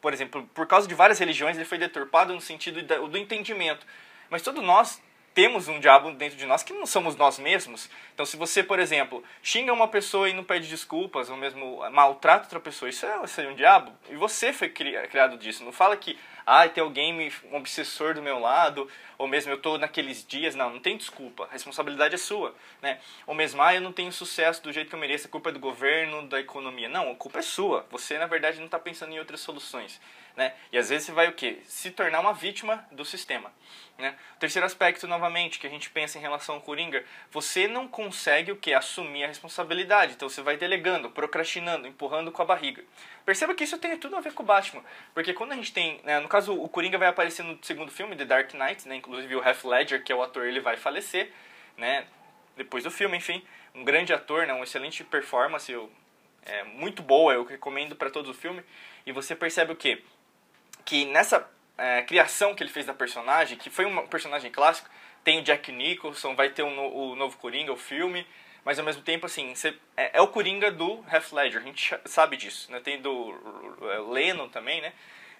por 0.00 0.12
exemplo, 0.12 0.48
por 0.54 0.66
causa 0.66 0.86
de 0.86 0.94
várias 0.94 1.18
religiões, 1.18 1.56
ele 1.56 1.64
foi 1.64 1.78
deturpado 1.78 2.34
no 2.34 2.40
sentido 2.40 2.82
do 2.82 3.18
entendimento. 3.18 3.86
Mas 4.28 4.42
todos 4.42 4.62
nós 4.62 5.02
temos 5.34 5.68
um 5.68 5.80
diabo 5.80 6.10
dentro 6.12 6.36
de 6.36 6.44
nós 6.44 6.62
que 6.62 6.72
não 6.72 6.86
somos 6.86 7.16
nós 7.16 7.38
mesmos. 7.38 7.88
Então, 8.14 8.26
se 8.26 8.36
você, 8.36 8.62
por 8.62 8.78
exemplo, 8.78 9.24
xinga 9.42 9.72
uma 9.72 9.88
pessoa 9.88 10.28
e 10.28 10.32
não 10.32 10.44
pede 10.44 10.68
desculpas, 10.68 11.30
ou 11.30 11.36
mesmo 11.36 11.78
maltrata 11.90 12.44
outra 12.44 12.60
pessoa, 12.60 12.88
isso 12.88 13.06
é, 13.06 13.24
isso 13.24 13.40
é 13.40 13.48
um 13.48 13.54
diabo. 13.54 13.92
E 14.10 14.14
você 14.14 14.52
foi 14.52 14.68
criado 14.68 15.38
disso. 15.38 15.64
Não 15.64 15.72
fala 15.72 15.96
que, 15.96 16.18
ah, 16.44 16.68
tem 16.68 16.82
alguém, 16.82 17.30
um 17.50 17.56
obsessor 17.56 18.14
do 18.14 18.22
meu 18.22 18.38
lado, 18.38 18.88
ou 19.16 19.26
mesmo 19.26 19.50
eu 19.52 19.56
estou 19.56 19.78
naqueles 19.78 20.26
dias. 20.26 20.54
Não, 20.54 20.70
não 20.70 20.80
tem 20.80 20.96
desculpa. 20.96 21.44
A 21.44 21.52
responsabilidade 21.52 22.14
é 22.14 22.18
sua. 22.18 22.54
Né? 22.82 22.98
Ou 23.26 23.34
mesmo, 23.34 23.62
ah, 23.62 23.74
eu 23.74 23.80
não 23.80 23.92
tenho 23.92 24.12
sucesso 24.12 24.62
do 24.62 24.72
jeito 24.72 24.88
que 24.88 24.94
eu 24.94 25.00
mereço, 25.00 25.26
a 25.26 25.30
culpa 25.30 25.48
é 25.48 25.52
do 25.52 25.58
governo, 25.58 26.26
da 26.28 26.40
economia. 26.40 26.88
Não, 26.88 27.10
a 27.10 27.14
culpa 27.14 27.38
é 27.38 27.42
sua. 27.42 27.86
Você, 27.90 28.18
na 28.18 28.26
verdade, 28.26 28.58
não 28.58 28.66
está 28.66 28.78
pensando 28.78 29.12
em 29.12 29.18
outras 29.18 29.40
soluções. 29.40 29.98
Né? 30.36 30.54
E 30.72 30.78
às 30.78 30.88
vezes 30.88 31.06
você 31.06 31.12
vai 31.12 31.28
o 31.28 31.32
quê? 31.32 31.58
Se 31.64 31.90
tornar 31.90 32.20
uma 32.20 32.32
vítima 32.32 32.86
do 32.90 33.04
sistema. 33.04 33.52
Né? 33.98 34.16
Terceiro 34.38 34.64
aspecto, 34.64 35.06
novamente, 35.06 35.58
que 35.58 35.66
a 35.66 35.70
gente 35.70 35.90
pensa 35.90 36.18
em 36.18 36.20
relação 36.20 36.54
ao 36.54 36.60
Coringa, 36.60 37.04
você 37.30 37.68
não 37.68 37.86
consegue 37.86 38.50
o 38.50 38.56
que? 38.56 38.72
Assumir 38.72 39.24
a 39.24 39.26
responsabilidade. 39.26 40.14
Então 40.14 40.28
você 40.28 40.40
vai 40.40 40.56
delegando, 40.56 41.10
procrastinando, 41.10 41.86
empurrando 41.86 42.32
com 42.32 42.40
a 42.42 42.44
barriga. 42.44 42.82
Perceba 43.24 43.54
que 43.54 43.64
isso 43.64 43.78
tem 43.78 43.96
tudo 43.98 44.16
a 44.16 44.20
ver 44.20 44.32
com 44.32 44.42
o 44.42 44.46
Batman. 44.46 44.82
Porque 45.14 45.34
quando 45.34 45.52
a 45.52 45.56
gente 45.56 45.72
tem. 45.72 46.00
Né, 46.02 46.18
no 46.18 46.28
caso, 46.28 46.54
o 46.54 46.68
Coringa 46.68 46.98
vai 46.98 47.08
aparecer 47.08 47.42
no 47.42 47.58
segundo 47.62 47.92
filme, 47.92 48.16
The 48.16 48.24
Dark 48.24 48.54
Knight, 48.54 48.88
né, 48.88 48.96
inclusive 48.96 49.36
o 49.36 49.46
Heath 49.46 49.64
Ledger, 49.64 50.02
que 50.02 50.10
é 50.10 50.14
o 50.14 50.22
ator, 50.22 50.46
ele 50.46 50.60
vai 50.60 50.76
falecer. 50.76 51.30
Né, 51.76 52.06
depois 52.56 52.84
do 52.84 52.90
filme, 52.90 53.16
enfim. 53.16 53.44
Um 53.74 53.84
grande 53.84 54.12
ator, 54.12 54.46
né, 54.46 54.52
uma 54.52 54.64
excelente 54.64 55.04
performance. 55.04 55.70
Eu, 55.70 55.90
é 56.44 56.64
muito 56.64 57.02
boa, 57.02 57.34
eu 57.34 57.44
recomendo 57.44 57.94
para 57.94 58.10
todo 58.10 58.30
o 58.30 58.34
filme. 58.34 58.64
E 59.06 59.12
você 59.12 59.36
percebe 59.36 59.72
o 59.72 59.76
quê? 59.76 60.02
Que 60.84 61.04
nessa 61.06 61.48
é, 61.78 62.02
criação 62.02 62.54
que 62.54 62.62
ele 62.62 62.70
fez 62.70 62.86
da 62.86 62.94
personagem, 62.94 63.58
que 63.58 63.70
foi 63.70 63.84
um 63.84 64.06
personagem 64.06 64.50
clássico, 64.50 64.88
tem 65.24 65.38
o 65.38 65.42
Jack 65.42 65.70
Nicholson, 65.70 66.34
vai 66.34 66.50
ter 66.50 66.62
um, 66.62 66.94
o 66.94 67.14
novo 67.14 67.36
Coringa, 67.38 67.72
o 67.72 67.76
filme, 67.76 68.26
mas 68.64 68.78
ao 68.78 68.84
mesmo 68.84 69.02
tempo, 69.02 69.26
assim, 69.26 69.52
é, 69.96 70.18
é, 70.18 70.20
o 70.20 70.28
Coringa 70.28 70.70
do 70.70 71.04
Heath 71.12 71.32
Ledger, 71.32 71.60
a 71.60 71.64
gente 71.64 71.94
sabe 72.04 72.36
disso, 72.36 72.70
né? 72.70 72.80
Tem 72.80 73.00
do 73.00 73.34
é, 73.82 73.98
Lennon 73.98 74.48
também, 74.48 74.80
né? 74.80 74.92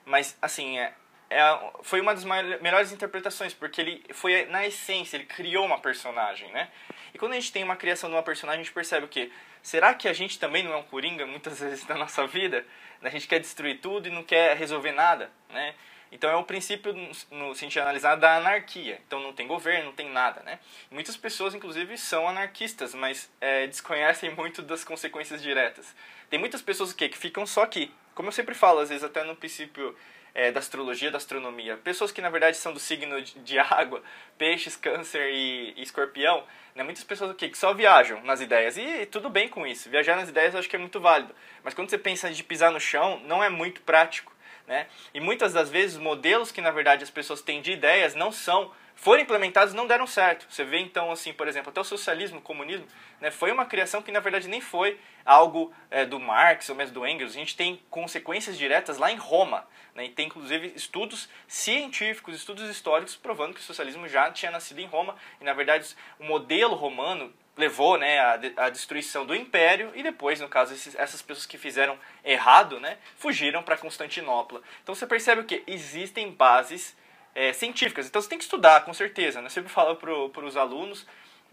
Mas, 0.05 0.37
assim, 0.43 0.79
é, 0.79 0.93
é, 1.31 1.71
foi 1.83 2.01
uma 2.01 2.15
das 2.15 2.25
melhores 2.25 2.93
interpretações, 2.93 3.55
porque 3.55 3.81
ele 3.81 4.05
foi 4.13 4.47
na 4.47 4.67
essência, 4.67 5.17
ele 5.17 5.27
criou 5.27 5.65
uma 5.65 5.79
personagem, 5.79 6.51
né? 6.51 6.69
E 7.15 7.19
quando 7.19 7.33
a 7.33 7.35
gente 7.37 7.53
tem 7.53 7.63
uma 7.63 7.77
criação 7.77 8.11
de 8.11 8.17
uma 8.17 8.23
personagem, 8.23 8.61
a 8.61 8.65
gente 8.65 8.75
percebe 8.75 9.07
o 9.07 9.09
quê? 9.09 9.31
Será 9.63 9.95
que 9.95 10.09
a 10.09 10.13
gente 10.13 10.39
também 10.39 10.63
não 10.63 10.73
é 10.73 10.77
um 10.77 10.83
coringa 10.83 11.27
muitas 11.27 11.59
vezes 11.61 11.87
na 11.87 11.97
nossa 11.97 12.27
vida? 12.27 12.67
A 13.03 13.09
gente 13.09 13.27
quer 13.27 13.41
destruir 13.41 13.81
tudo 13.81 14.09
e 14.09 14.11
não 14.11 14.23
quer 14.23 14.57
resolver 14.57 14.93
nada, 14.93 15.31
né? 15.49 15.75
Então 16.13 16.29
é 16.29 16.37
o 16.37 16.45
princípio, 16.45 16.93
no, 17.31 17.55
se 17.55 17.65
a 17.65 17.69
gente 17.69 17.81
analisar, 17.81 18.17
da 18.17 18.37
anarquia. 18.37 19.01
Então 19.07 19.19
não 19.19 19.33
tem 19.33 19.47
governo, 19.47 19.87
não 19.87 19.93
tem 19.93 20.11
nada, 20.11 20.43
né? 20.43 20.59
Muitas 20.91 21.17
pessoas, 21.17 21.55
inclusive, 21.55 21.97
são 21.97 22.29
anarquistas, 22.29 22.95
mas 22.95 23.33
é, 23.41 23.67
desconhecem 23.67 24.31
muito 24.37 24.61
das 24.61 24.85
consequências 24.85 25.43
diretas. 25.43 25.97
Tem 26.29 26.39
muitas 26.39 26.61
pessoas 26.61 26.93
que, 26.93 27.09
que 27.09 27.17
ficam 27.17 27.47
só 27.47 27.63
aqui. 27.63 27.91
Como 28.15 28.29
eu 28.29 28.33
sempre 28.33 28.55
falo, 28.55 28.81
às 28.81 28.91
vezes 28.91 29.03
até 29.03 29.25
no 29.25 29.35
princípio 29.35 29.97
é, 30.35 30.51
da 30.51 30.61
astrologia, 30.61 31.11
da 31.11 31.19
astronomia. 31.19 31.77
Pessoas 31.77 32.11
que, 32.11 32.21
na 32.21 32.31
verdade, 32.31 32.57
são 32.57 32.73
do 32.73 32.81
signo 32.81 33.21
de, 33.21 33.59
água, 33.59 34.03
peixes, 34.39 34.77
câncer 34.77 35.31
e, 35.31 35.75
e 35.77 35.83
escorpião. 35.83 36.45
Né? 36.75 36.83
Muitas 36.83 37.05
pessoas 37.05 37.37
que 37.37 37.57
só 37.57 37.75
viajam 37.75 38.23
nas 38.23 38.41
ideias. 38.41 38.77
E 38.77 39.07
tudo 39.07 39.29
bem 39.29 39.49
com 39.49 39.67
isso. 39.67 39.91
Viajar 39.91 40.17
nas 40.17 40.29
ideias 40.29 40.55
eu 40.55 40.61
acho 40.61 40.69
que 40.69 40.77
é 40.77 40.79
muito 40.79 41.01
válido. 41.01 41.35
Mas 41.63 41.75
quando 41.75 41.91
você 41.91 41.99
pensa 41.99 42.31
de 42.31 42.43
pisar 42.43 42.71
no 42.71 42.81
chão, 42.81 43.21
não 43.27 43.43
é 43.43 43.49
muito 43.49 43.83
prático. 43.83 44.33
Né? 44.67 44.87
E 45.13 45.21
muitas 45.21 45.53
das 45.53 45.69
vezes 45.69 45.99
modelos 45.99 46.53
que 46.53 46.61
na 46.61 46.71
verdade 46.71 47.03
as 47.03 47.11
pessoas 47.11 47.43
têm 47.43 47.61
de 47.61 47.73
ideias 47.73 48.15
não 48.15 48.31
são 48.31 48.71
foram 49.03 49.21
implementados 49.21 49.75
não 49.75 49.85
deram 49.85 50.07
certo. 50.07 50.47
Você 50.49 50.63
vê 50.63 50.79
então 50.79 51.11
assim, 51.11 51.33
por 51.33 51.49
exemplo, 51.49 51.71
até 51.71 51.81
o 51.81 51.85
socialismo, 51.85 52.39
o 52.39 52.41
comunismo, 52.41 52.87
né, 53.21 53.33
foi 53.33 53.51
uma 53.51 53.67
criação 53.67 54.01
que 54.01 54.13
na 54.13 54.21
verdade 54.21 54.47
nem 54.47 54.61
foi 54.61 54.97
algo 55.25 55.75
é, 55.91 56.07
do 56.07 56.21
Marx 56.21 56.69
ou 56.69 56.77
mesmo 56.77 56.95
do 56.95 57.05
Engels. 57.05 57.33
A 57.33 57.35
gente 57.35 57.57
tem 57.57 57.83
consequências 57.91 58.57
diretas 58.57 58.99
lá 58.99 59.11
em 59.11 59.17
Roma, 59.17 59.67
né, 59.93 60.05
e 60.05 60.09
tem 60.11 60.27
inclusive 60.29 60.73
estudos 60.77 61.29
científicos, 61.49 62.37
estudos 62.37 62.71
históricos 62.71 63.17
provando 63.17 63.55
que 63.55 63.61
o 63.61 63.65
socialismo 63.65 64.07
já 64.07 64.31
tinha 64.31 64.53
nascido 64.53 64.79
em 64.79 64.87
Roma 64.87 65.17
e 65.41 65.45
na 65.45 65.53
verdade 65.53 65.97
o 66.21 66.25
modelo 66.25 66.77
romano 66.77 67.35
levou 67.57 67.99
né, 67.99 68.21
a, 68.21 68.39
a 68.57 68.71
destruição 68.71 69.27
do 69.27 69.35
império 69.35 69.91
e 69.97 70.03
depois, 70.05 70.41
no 70.41 70.49
caso, 70.49 70.73
esses, 70.75 70.95
essas 70.95 71.21
pessoas 71.21 71.45
que 71.45 71.59
fizeram 71.59 71.99
errado, 72.25 72.79
né, 72.79 72.99
fugiram 73.17 73.65
para 73.65 73.77
Constantinopla. 73.77 74.63
Então 74.81 74.95
você 74.95 75.09
percebe 75.09 75.43
que 75.43 75.65
existem 75.67 76.31
bases 76.31 76.97
é, 77.35 77.53
científicas. 77.53 78.07
Então 78.07 78.21
você 78.21 78.29
tem 78.29 78.39
que 78.39 78.45
estudar, 78.45 78.85
com 78.85 78.93
certeza. 78.93 79.41
Né? 79.41 79.47
Eu 79.47 79.51
sempre 79.51 79.71
falo 79.71 79.97
para 79.97 80.45
os 80.45 80.57
alunos 80.57 81.07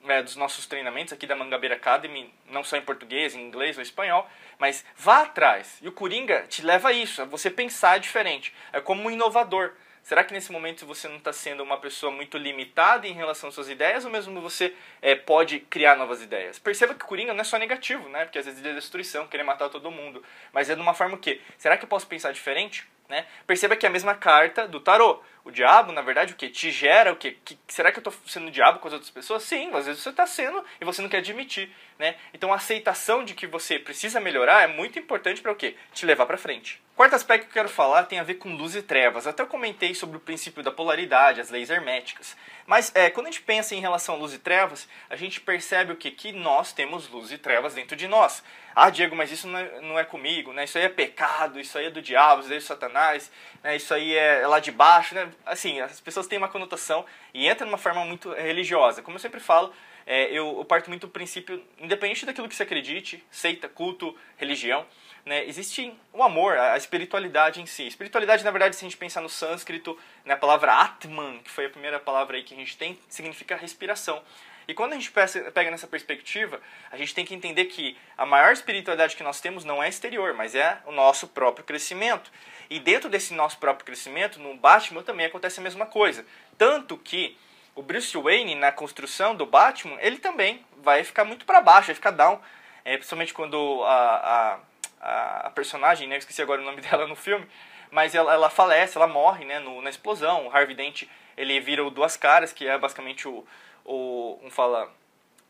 é, 0.08 0.22
dos 0.22 0.36
nossos 0.36 0.66
treinamentos 0.66 1.14
aqui 1.14 1.26
da 1.28 1.36
Mangabeira 1.36 1.76
Academy, 1.76 2.34
não 2.50 2.64
só 2.64 2.78
em 2.78 2.82
português, 2.82 3.36
em 3.36 3.42
inglês 3.42 3.78
ou 3.78 3.84
espanhol, 3.84 4.30
mas 4.58 4.86
vá 4.96 5.24
atrás. 5.24 5.78
E 5.82 5.88
o 5.88 5.92
Coringa 5.92 6.46
te 6.48 6.62
leva 6.62 6.90
a 6.90 6.94
isso, 6.94 7.22
a 7.22 7.26
você 7.26 7.50
pensar 7.50 8.00
diferente. 8.00 8.54
É 8.72 8.80
como 8.80 9.04
um 9.04 9.12
inovador. 9.12 9.74
Será 10.02 10.24
que 10.24 10.34
nesse 10.34 10.52
momento 10.52 10.86
você 10.86 11.08
não 11.08 11.18
está 11.18 11.32
sendo 11.32 11.62
uma 11.62 11.78
pessoa 11.78 12.12
muito 12.12 12.38
limitada 12.38 13.08
em 13.08 13.14
relação 13.14 13.50
às 13.50 13.54
suas 13.54 13.70
ideias 13.70 14.06
ou 14.06 14.12
mesmo 14.12 14.42
você 14.42 14.74
é, 15.02 15.14
pode 15.14 15.60
criar 15.60 15.96
novas 15.96 16.22
ideias? 16.22 16.58
Perceba 16.58 16.96
que 16.96 17.06
Coringa 17.06 17.34
não 17.34 17.42
é 17.42 17.44
só 17.44 17.58
negativo, 17.58 18.08
né? 18.10 18.26
Porque 18.26 18.40
às 18.40 18.46
vezes 18.46 18.66
é 18.66 18.74
destruição, 18.74 19.28
querer 19.28 19.44
matar 19.44 19.70
todo 19.70 19.92
mundo. 19.92 20.24
Mas 20.52 20.70
é 20.70 20.76
de 20.76 20.82
uma 20.82 20.94
forma 20.94 21.16
o 21.16 21.20
quê? 21.20 21.42
Será 21.58 21.78
que 21.78 21.84
eu 21.84 21.90
posso 21.90 22.08
pensar 22.08 22.32
diferente? 22.32 22.88
Né? 23.08 23.26
Perceba 23.46 23.76
que 23.76 23.86
é 23.86 23.90
a 23.90 23.92
mesma 23.92 24.16
carta 24.16 24.68
do 24.68 24.80
tarô. 24.80 25.22
O 25.44 25.52
diabo, 25.52 25.92
na 25.92 26.02
verdade, 26.02 26.34
o 26.34 26.36
que? 26.36 26.50
Te 26.50 26.70
gera 26.72 27.12
o 27.12 27.16
quê? 27.16 27.38
Que, 27.44 27.58
será 27.68 27.92
que 27.92 27.98
eu 27.98 28.02
estou 28.02 28.14
sendo 28.28 28.52
diabo 28.52 28.80
com 28.80 28.88
as 28.88 28.94
outras 28.94 29.10
pessoas? 29.10 29.44
Sim, 29.44 29.72
às 29.74 29.86
vezes 29.86 30.02
você 30.02 30.10
está 30.10 30.26
sendo 30.26 30.64
e 30.80 30.86
você 30.86 31.02
não 31.02 31.10
quer 31.10 31.18
admitir. 31.18 31.72
Né? 31.98 32.16
Então 32.34 32.54
a 32.54 32.56
aceitação 32.56 33.26
de 33.26 33.34
que 33.34 33.46
você 33.46 33.78
precisa 33.78 34.20
melhorar 34.20 34.64
é 34.64 34.68
muito 34.68 34.98
importante 34.98 35.42
para 35.42 35.52
o 35.52 35.56
quê? 35.56 35.76
Te 35.94 36.06
levar 36.06 36.26
para 36.26 36.38
frente. 36.38 36.82
Quarto 36.96 37.16
aspecto 37.16 37.44
que 37.44 37.50
eu 37.50 37.54
quero 37.54 37.70
falar 37.70 38.04
tem 38.04 38.20
a 38.20 38.24
ver 38.24 38.36
com 38.36 38.56
luz 38.56 38.76
e 38.76 38.82
trevas. 38.82 39.26
Até 39.26 39.42
eu 39.42 39.48
comentei 39.48 39.96
sobre 39.96 40.18
o 40.18 40.20
princípio 40.20 40.62
da 40.62 40.72
polaridade, 40.72 41.40
as 41.40 41.50
leis 41.50 41.70
herméticas. 41.70 42.36
Mas 42.68 42.92
é, 42.94 43.10
quando 43.10 43.28
a 43.28 43.32
gente 43.32 43.42
pensa 43.42 43.74
em 43.74 43.80
relação 43.80 44.16
a 44.16 44.18
luz 44.18 44.34
e 44.34 44.38
trevas, 44.40 44.88
a 45.10 45.16
gente 45.16 45.40
percebe 45.40 45.94
o 45.94 45.96
que? 45.96 46.12
Que 46.12 46.32
nós 46.34 46.74
temos 46.74 47.10
luz 47.10 47.32
e 47.32 47.38
trevas 47.38 47.74
dentro 47.74 47.96
de 47.96 48.08
nós. 48.08 48.44
Ah, 48.76 48.90
Diego, 48.90 49.16
mas 49.16 49.32
isso 49.32 49.48
não 49.48 49.58
é, 49.58 49.82
não 49.82 50.00
é 50.00 50.04
comigo, 50.04 50.54
né? 50.54 50.66
Isso 50.66 50.78
aí 50.78 50.86
é 50.86 50.90
pecado, 50.90 51.60
isso 51.60 51.78
aí 51.78 51.86
é 51.86 51.90
do 51.90 52.02
diabo, 52.02 52.42
isso 52.42 52.50
aí 52.50 52.58
é 52.58 52.60
do 52.60 52.64
satanás, 52.64 53.32
né? 53.64 53.76
isso 53.76 53.94
aí 53.94 54.16
é, 54.16 54.42
é 54.42 54.48
lá 54.48 54.60
de 54.60 54.72
baixo, 54.72 55.16
né? 55.16 55.29
Assim, 55.46 55.80
as 55.80 56.00
pessoas 56.00 56.28
têm 56.28 56.38
uma 56.38 56.48
conotação 56.48 57.06
e 57.34 57.48
entra 57.48 57.66
de 57.66 57.72
uma 57.72 57.78
forma 57.78 58.04
muito 58.06 58.32
religiosa. 58.34 59.02
Como 59.02 59.16
eu 59.16 59.20
sempre 59.20 59.40
falo, 59.40 59.74
é, 60.06 60.26
eu, 60.32 60.58
eu, 60.58 60.66
parto 60.66 60.90
muito 60.90 61.08
do 61.08 61.12
princípio, 61.12 61.64
independente 61.78 62.26
daquilo 62.26 62.50
que 62.50 62.56
você 62.56 62.64
acredite, 62.64 63.24
seita, 63.30 63.70
culto, 63.70 64.16
religião, 64.38 64.86
né, 65.26 65.46
existe 65.46 65.94
o 66.12 66.24
amor, 66.24 66.58
a 66.58 66.76
espiritualidade 66.76 67.62
em 67.62 67.66
si. 67.66 67.86
Espiritualidade, 67.86 68.44
na 68.44 68.52
verdade, 68.52 68.76
se 68.76 68.84
a 68.84 68.88
gente 68.90 68.98
pensar 68.98 69.22
no 69.22 69.30
sânscrito, 69.30 69.98
na 70.26 70.34
né, 70.34 70.40
palavra 70.40 70.74
Atman, 70.74 71.40
que 71.44 71.52
foi 71.52 71.66
a 71.66 71.70
primeira 71.70 72.00
palavra 72.00 72.38
aí 72.38 72.44
que 72.44 72.54
a 72.54 72.58
gente 72.58 72.76
tem, 72.76 72.98
significa 73.08 73.56
respiração. 73.56 74.22
E 74.70 74.74
quando 74.76 74.94
a 74.94 74.96
gente 74.96 75.12
pega 75.12 75.72
nessa 75.72 75.88
perspectiva, 75.88 76.62
a 76.92 76.96
gente 76.96 77.16
tem 77.16 77.26
que 77.26 77.34
entender 77.34 77.66
que 77.66 77.98
a 78.16 78.24
maior 78.24 78.54
espiritualidade 78.54 79.16
que 79.16 79.24
nós 79.24 79.42
temos 79.42 79.66
não 79.66 79.82
é 79.82 79.90
exterior, 79.90 80.36
mas 80.36 80.54
é 80.54 80.78
o 80.86 80.92
nosso 80.92 81.28
próprio 81.28 81.66
crescimento. 81.66 82.32
E 82.70 82.80
dentro 82.80 83.10
desse 83.10 83.34
nosso 83.34 83.58
próprio 83.58 83.84
crescimento, 83.84 84.40
no 84.40 84.56
Batman 84.56 85.02
também 85.02 85.26
acontece 85.26 85.60
a 85.60 85.64
mesma 85.64 85.88
coisa. 85.88 86.24
Tanto 86.56 87.00
que 87.00 87.36
o 87.74 87.82
Bruce 87.82 88.16
Wayne, 88.16 88.54
na 88.54 88.72
construção 88.72 89.34
do 89.34 89.44
Batman, 89.44 89.98
ele 90.02 90.20
também 90.20 90.64
vai 90.84 91.04
ficar 91.04 91.26
muito 91.26 91.46
para 91.46 91.62
baixo, 91.62 91.88
vai 91.88 91.96
ficar 91.96 92.12
down. 92.12 92.40
É, 92.86 92.96
principalmente 92.96 93.34
quando 93.34 93.82
a, 93.86 94.60
a, 95.02 95.48
a 95.48 95.50
personagem, 95.50 96.08
né, 96.08 96.14
eu 96.14 96.20
esqueci 96.20 96.44
agora 96.44 96.62
o 96.62 96.66
nome 96.66 96.82
dela 96.86 97.08
no 97.08 97.16
filme, 97.16 97.48
mas 97.90 98.14
ela, 98.14 98.32
ela 98.32 98.52
falece, 98.52 99.00
ela 99.00 99.08
morre 99.08 99.46
né, 99.46 99.58
no, 99.58 99.82
na 99.82 99.90
explosão. 99.90 100.46
O 100.46 100.56
Harvey 100.56 100.76
Dent 100.76 101.06
ele 101.40 101.60
vira 101.62 101.84
o 101.84 101.90
Duas 101.90 102.18
Caras, 102.18 102.52
que 102.52 102.68
é 102.68 102.78
basicamente 102.78 103.28
o, 103.28 103.48
o 103.86 104.38
fala, 104.50 104.92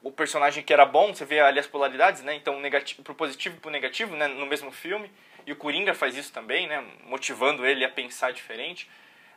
o 0.03 0.11
personagem 0.11 0.63
que 0.63 0.71
era 0.71 0.85
bom, 0.85 1.13
você 1.13 1.25
vê 1.25 1.39
ali 1.39 1.59
as 1.59 1.65
polaridades, 1.65 2.21
né? 2.21 2.35
Então, 2.35 2.59
negativo, 2.59 3.01
pro 3.01 3.15
positivo 3.15 3.57
e 3.57 3.59
pro 3.59 3.71
negativo, 3.71 4.15
né? 4.15 4.27
No 4.27 4.45
mesmo 4.45 4.71
filme. 4.71 5.11
E 5.47 5.51
o 5.51 5.55
Coringa 5.55 5.95
faz 5.95 6.15
isso 6.15 6.31
também, 6.31 6.67
né? 6.67 6.85
Motivando 7.05 7.65
ele 7.65 7.83
a 7.83 7.89
pensar 7.89 8.31
diferente, 8.31 8.87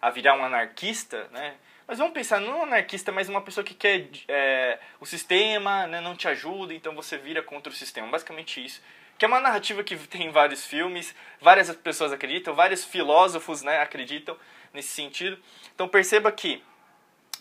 a 0.01 0.11
virar 0.11 0.37
um 0.37 0.45
anarquista, 0.45 1.27
né? 1.33 1.55
Mas 1.89 1.99
vamos 1.99 2.13
pensar, 2.13 2.39
não 2.39 2.61
um 2.61 2.63
anarquista, 2.65 3.11
mas 3.11 3.29
uma 3.29 3.41
pessoa 3.41 3.65
que 3.65 3.75
quer 3.75 4.09
é, 4.29 4.79
o 5.01 5.07
sistema, 5.07 5.87
né, 5.87 6.01
não 6.01 6.15
te 6.15 6.29
ajuda, 6.29 6.73
então 6.73 6.95
você 6.95 7.17
vira 7.17 7.43
contra 7.43 7.73
o 7.73 7.77
sistema. 7.77 8.07
Basicamente 8.09 8.65
isso. 8.65 8.81
Que 9.19 9.25
é 9.25 9.29
uma 9.29 9.41
narrativa 9.41 9.83
que 9.83 9.97
tem 9.97 10.31
vários 10.31 10.65
filmes, 10.65 11.15
várias 11.41 11.75
pessoas 11.77 12.13
acreditam, 12.13 12.55
vários 12.55 12.85
filósofos 12.85 13.63
né, 13.63 13.81
acreditam 13.81 14.37
nesse 14.73 14.89
sentido. 14.89 15.39
Então 15.75 15.89
perceba 15.89 16.31
que 16.31 16.63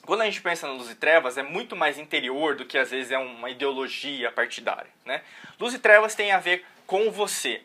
quando 0.06 0.22
a 0.22 0.26
gente 0.26 0.42
pensa 0.42 0.68
na 0.68 0.74
luz 0.74 0.90
e 0.90 0.96
trevas, 0.96 1.38
é 1.38 1.44
muito 1.44 1.76
mais 1.76 1.98
interior 1.98 2.56
do 2.56 2.66
que 2.66 2.78
às 2.78 2.90
vezes 2.90 3.12
é 3.12 3.18
uma 3.18 3.50
ideologia 3.50 4.32
partidária. 4.32 4.90
Né? 5.06 5.22
Luz 5.60 5.74
e 5.74 5.80
trevas 5.80 6.16
tem 6.16 6.32
a 6.32 6.40
ver 6.40 6.66
com 6.88 7.12
você. 7.12 7.62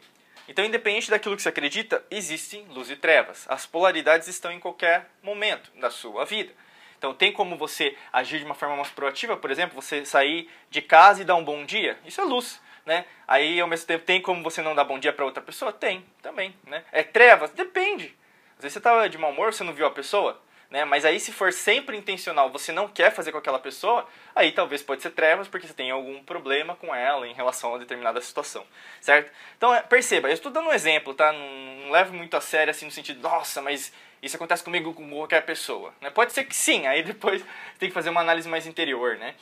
Então, 0.48 0.64
independente 0.64 1.10
daquilo 1.10 1.34
que 1.34 1.42
você 1.42 1.48
acredita, 1.48 2.04
existem 2.10 2.64
luz 2.68 2.88
e 2.90 2.96
trevas. 2.96 3.46
As 3.48 3.66
polaridades 3.66 4.28
estão 4.28 4.52
em 4.52 4.60
qualquer 4.60 5.10
momento 5.22 5.70
da 5.80 5.90
sua 5.90 6.24
vida. 6.24 6.52
Então, 6.98 7.12
tem 7.12 7.32
como 7.32 7.56
você 7.56 7.96
agir 8.12 8.38
de 8.38 8.44
uma 8.44 8.54
forma 8.54 8.76
mais 8.76 8.90
proativa, 8.90 9.36
por 9.36 9.50
exemplo, 9.50 9.74
você 9.74 10.04
sair 10.04 10.48
de 10.70 10.80
casa 10.80 11.22
e 11.22 11.24
dar 11.24 11.34
um 11.34 11.44
bom 11.44 11.64
dia? 11.64 11.98
Isso 12.04 12.20
é 12.20 12.24
luz. 12.24 12.60
Né? 12.84 13.04
Aí, 13.26 13.60
ao 13.60 13.66
mesmo 13.66 13.86
tempo, 13.86 14.04
tem 14.04 14.20
como 14.20 14.42
você 14.42 14.62
não 14.62 14.74
dar 14.74 14.84
bom 14.84 14.98
dia 14.98 15.12
para 15.12 15.24
outra 15.24 15.42
pessoa? 15.42 15.72
Tem, 15.72 16.04
também. 16.22 16.54
Né? 16.64 16.84
É 16.92 17.02
trevas? 17.02 17.50
Depende. 17.50 18.14
Às 18.56 18.62
vezes 18.62 18.72
você 18.72 18.78
está 18.78 19.06
de 19.06 19.18
mau 19.18 19.30
humor, 19.30 19.52
você 19.52 19.62
não 19.62 19.74
viu 19.74 19.86
a 19.86 19.90
pessoa, 19.90 20.40
né? 20.70 20.84
Mas 20.84 21.04
aí 21.04 21.20
se 21.20 21.30
for 21.32 21.52
sempre 21.52 21.96
intencional, 21.96 22.50
você 22.50 22.72
não 22.72 22.88
quer 22.88 23.12
fazer 23.12 23.32
com 23.32 23.38
aquela 23.38 23.58
pessoa, 23.58 24.06
aí 24.34 24.50
talvez 24.52 24.82
pode 24.82 25.02
ser 25.02 25.10
trevas 25.10 25.46
porque 25.46 25.66
você 25.66 25.74
tem 25.74 25.90
algum 25.90 26.22
problema 26.22 26.74
com 26.74 26.94
ela 26.94 27.26
em 27.26 27.34
relação 27.34 27.74
a 27.74 27.78
determinada 27.78 28.20
situação, 28.20 28.66
certo? 29.00 29.30
Então 29.56 29.74
é, 29.74 29.82
perceba, 29.82 30.28
eu 30.28 30.34
estou 30.34 30.50
dando 30.50 30.68
um 30.68 30.72
exemplo, 30.72 31.14
tá? 31.14 31.32
Não, 31.32 31.48
não 31.84 31.90
leve 31.90 32.16
muito 32.16 32.36
a 32.36 32.40
sério 32.40 32.70
assim 32.70 32.86
no 32.86 32.90
sentido, 32.90 33.20
nossa, 33.20 33.60
mas 33.60 33.92
isso 34.22 34.36
acontece 34.36 34.64
comigo 34.64 34.92
com 34.94 35.08
qualquer 35.08 35.44
pessoa, 35.44 35.92
né? 36.00 36.10
Pode 36.10 36.32
ser 36.32 36.44
que 36.44 36.54
sim, 36.54 36.86
aí 36.86 37.02
depois 37.02 37.44
tem 37.78 37.88
que 37.88 37.94
fazer 37.94 38.10
uma 38.10 38.20
análise 38.20 38.48
mais 38.48 38.66
interior, 38.66 39.16
né? 39.16 39.34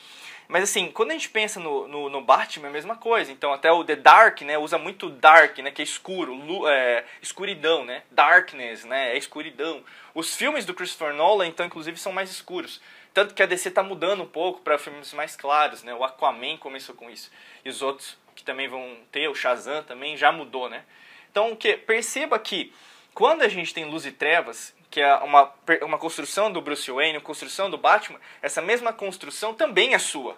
Mas 0.47 0.63
assim, 0.63 0.91
quando 0.91 1.11
a 1.11 1.13
gente 1.13 1.29
pensa 1.29 1.59
no, 1.59 1.87
no, 1.87 2.09
no, 2.09 2.21
Batman, 2.21 2.67
é 2.67 2.69
a 2.69 2.73
mesma 2.73 2.95
coisa. 2.95 3.31
Então 3.31 3.51
até 3.51 3.71
o 3.71 3.83
The 3.83 3.95
Dark, 3.95 4.41
né, 4.41 4.57
usa 4.57 4.77
muito 4.77 5.09
dark, 5.09 5.57
né, 5.57 5.71
que 5.71 5.81
é 5.81 5.85
escuro, 5.85 6.37
é, 6.67 7.03
escuridão, 7.21 7.83
né? 7.83 8.03
Darkness, 8.11 8.85
né, 8.85 9.13
é 9.13 9.17
escuridão. 9.17 9.83
Os 10.13 10.35
filmes 10.35 10.65
do 10.65 10.73
Christopher 10.73 11.13
Nolan, 11.13 11.47
então, 11.47 11.65
inclusive, 11.65 11.97
são 11.97 12.13
mais 12.13 12.29
escuros. 12.29 12.79
Tanto 13.13 13.33
que 13.33 13.41
a 13.41 13.45
DC 13.45 13.69
está 13.69 13.81
mudando 13.81 14.23
um 14.23 14.27
pouco 14.27 14.61
para 14.61 14.77
filmes 14.77 15.13
mais 15.13 15.35
claros, 15.35 15.83
né? 15.83 15.93
O 15.93 16.03
Aquaman 16.03 16.57
começou 16.57 16.93
com 16.93 17.09
isso. 17.09 17.31
E 17.63 17.69
os 17.69 17.81
outros 17.81 18.17
que 18.35 18.43
também 18.43 18.67
vão 18.67 18.97
ter, 19.11 19.29
o 19.29 19.35
Shazam 19.35 19.83
também 19.83 20.17
já 20.17 20.31
mudou, 20.31 20.69
né? 20.69 20.83
Então, 21.31 21.55
que 21.55 21.75
perceba 21.77 22.37
que 22.37 22.73
quando 23.15 23.43
a 23.43 23.47
gente 23.47 23.73
tem 23.73 23.85
luz 23.85 24.05
e 24.05 24.11
trevas, 24.11 24.75
que 24.91 24.99
é 24.99 25.15
uma, 25.15 25.51
uma 25.81 25.97
construção 25.97 26.51
do 26.51 26.61
Bruce 26.61 26.91
Wayne, 26.91 27.17
uma 27.17 27.23
construção 27.23 27.69
do 27.69 27.77
Batman, 27.77 28.19
essa 28.41 28.61
mesma 28.61 28.91
construção 28.91 29.53
também 29.53 29.93
é 29.93 29.99
sua. 29.99 30.37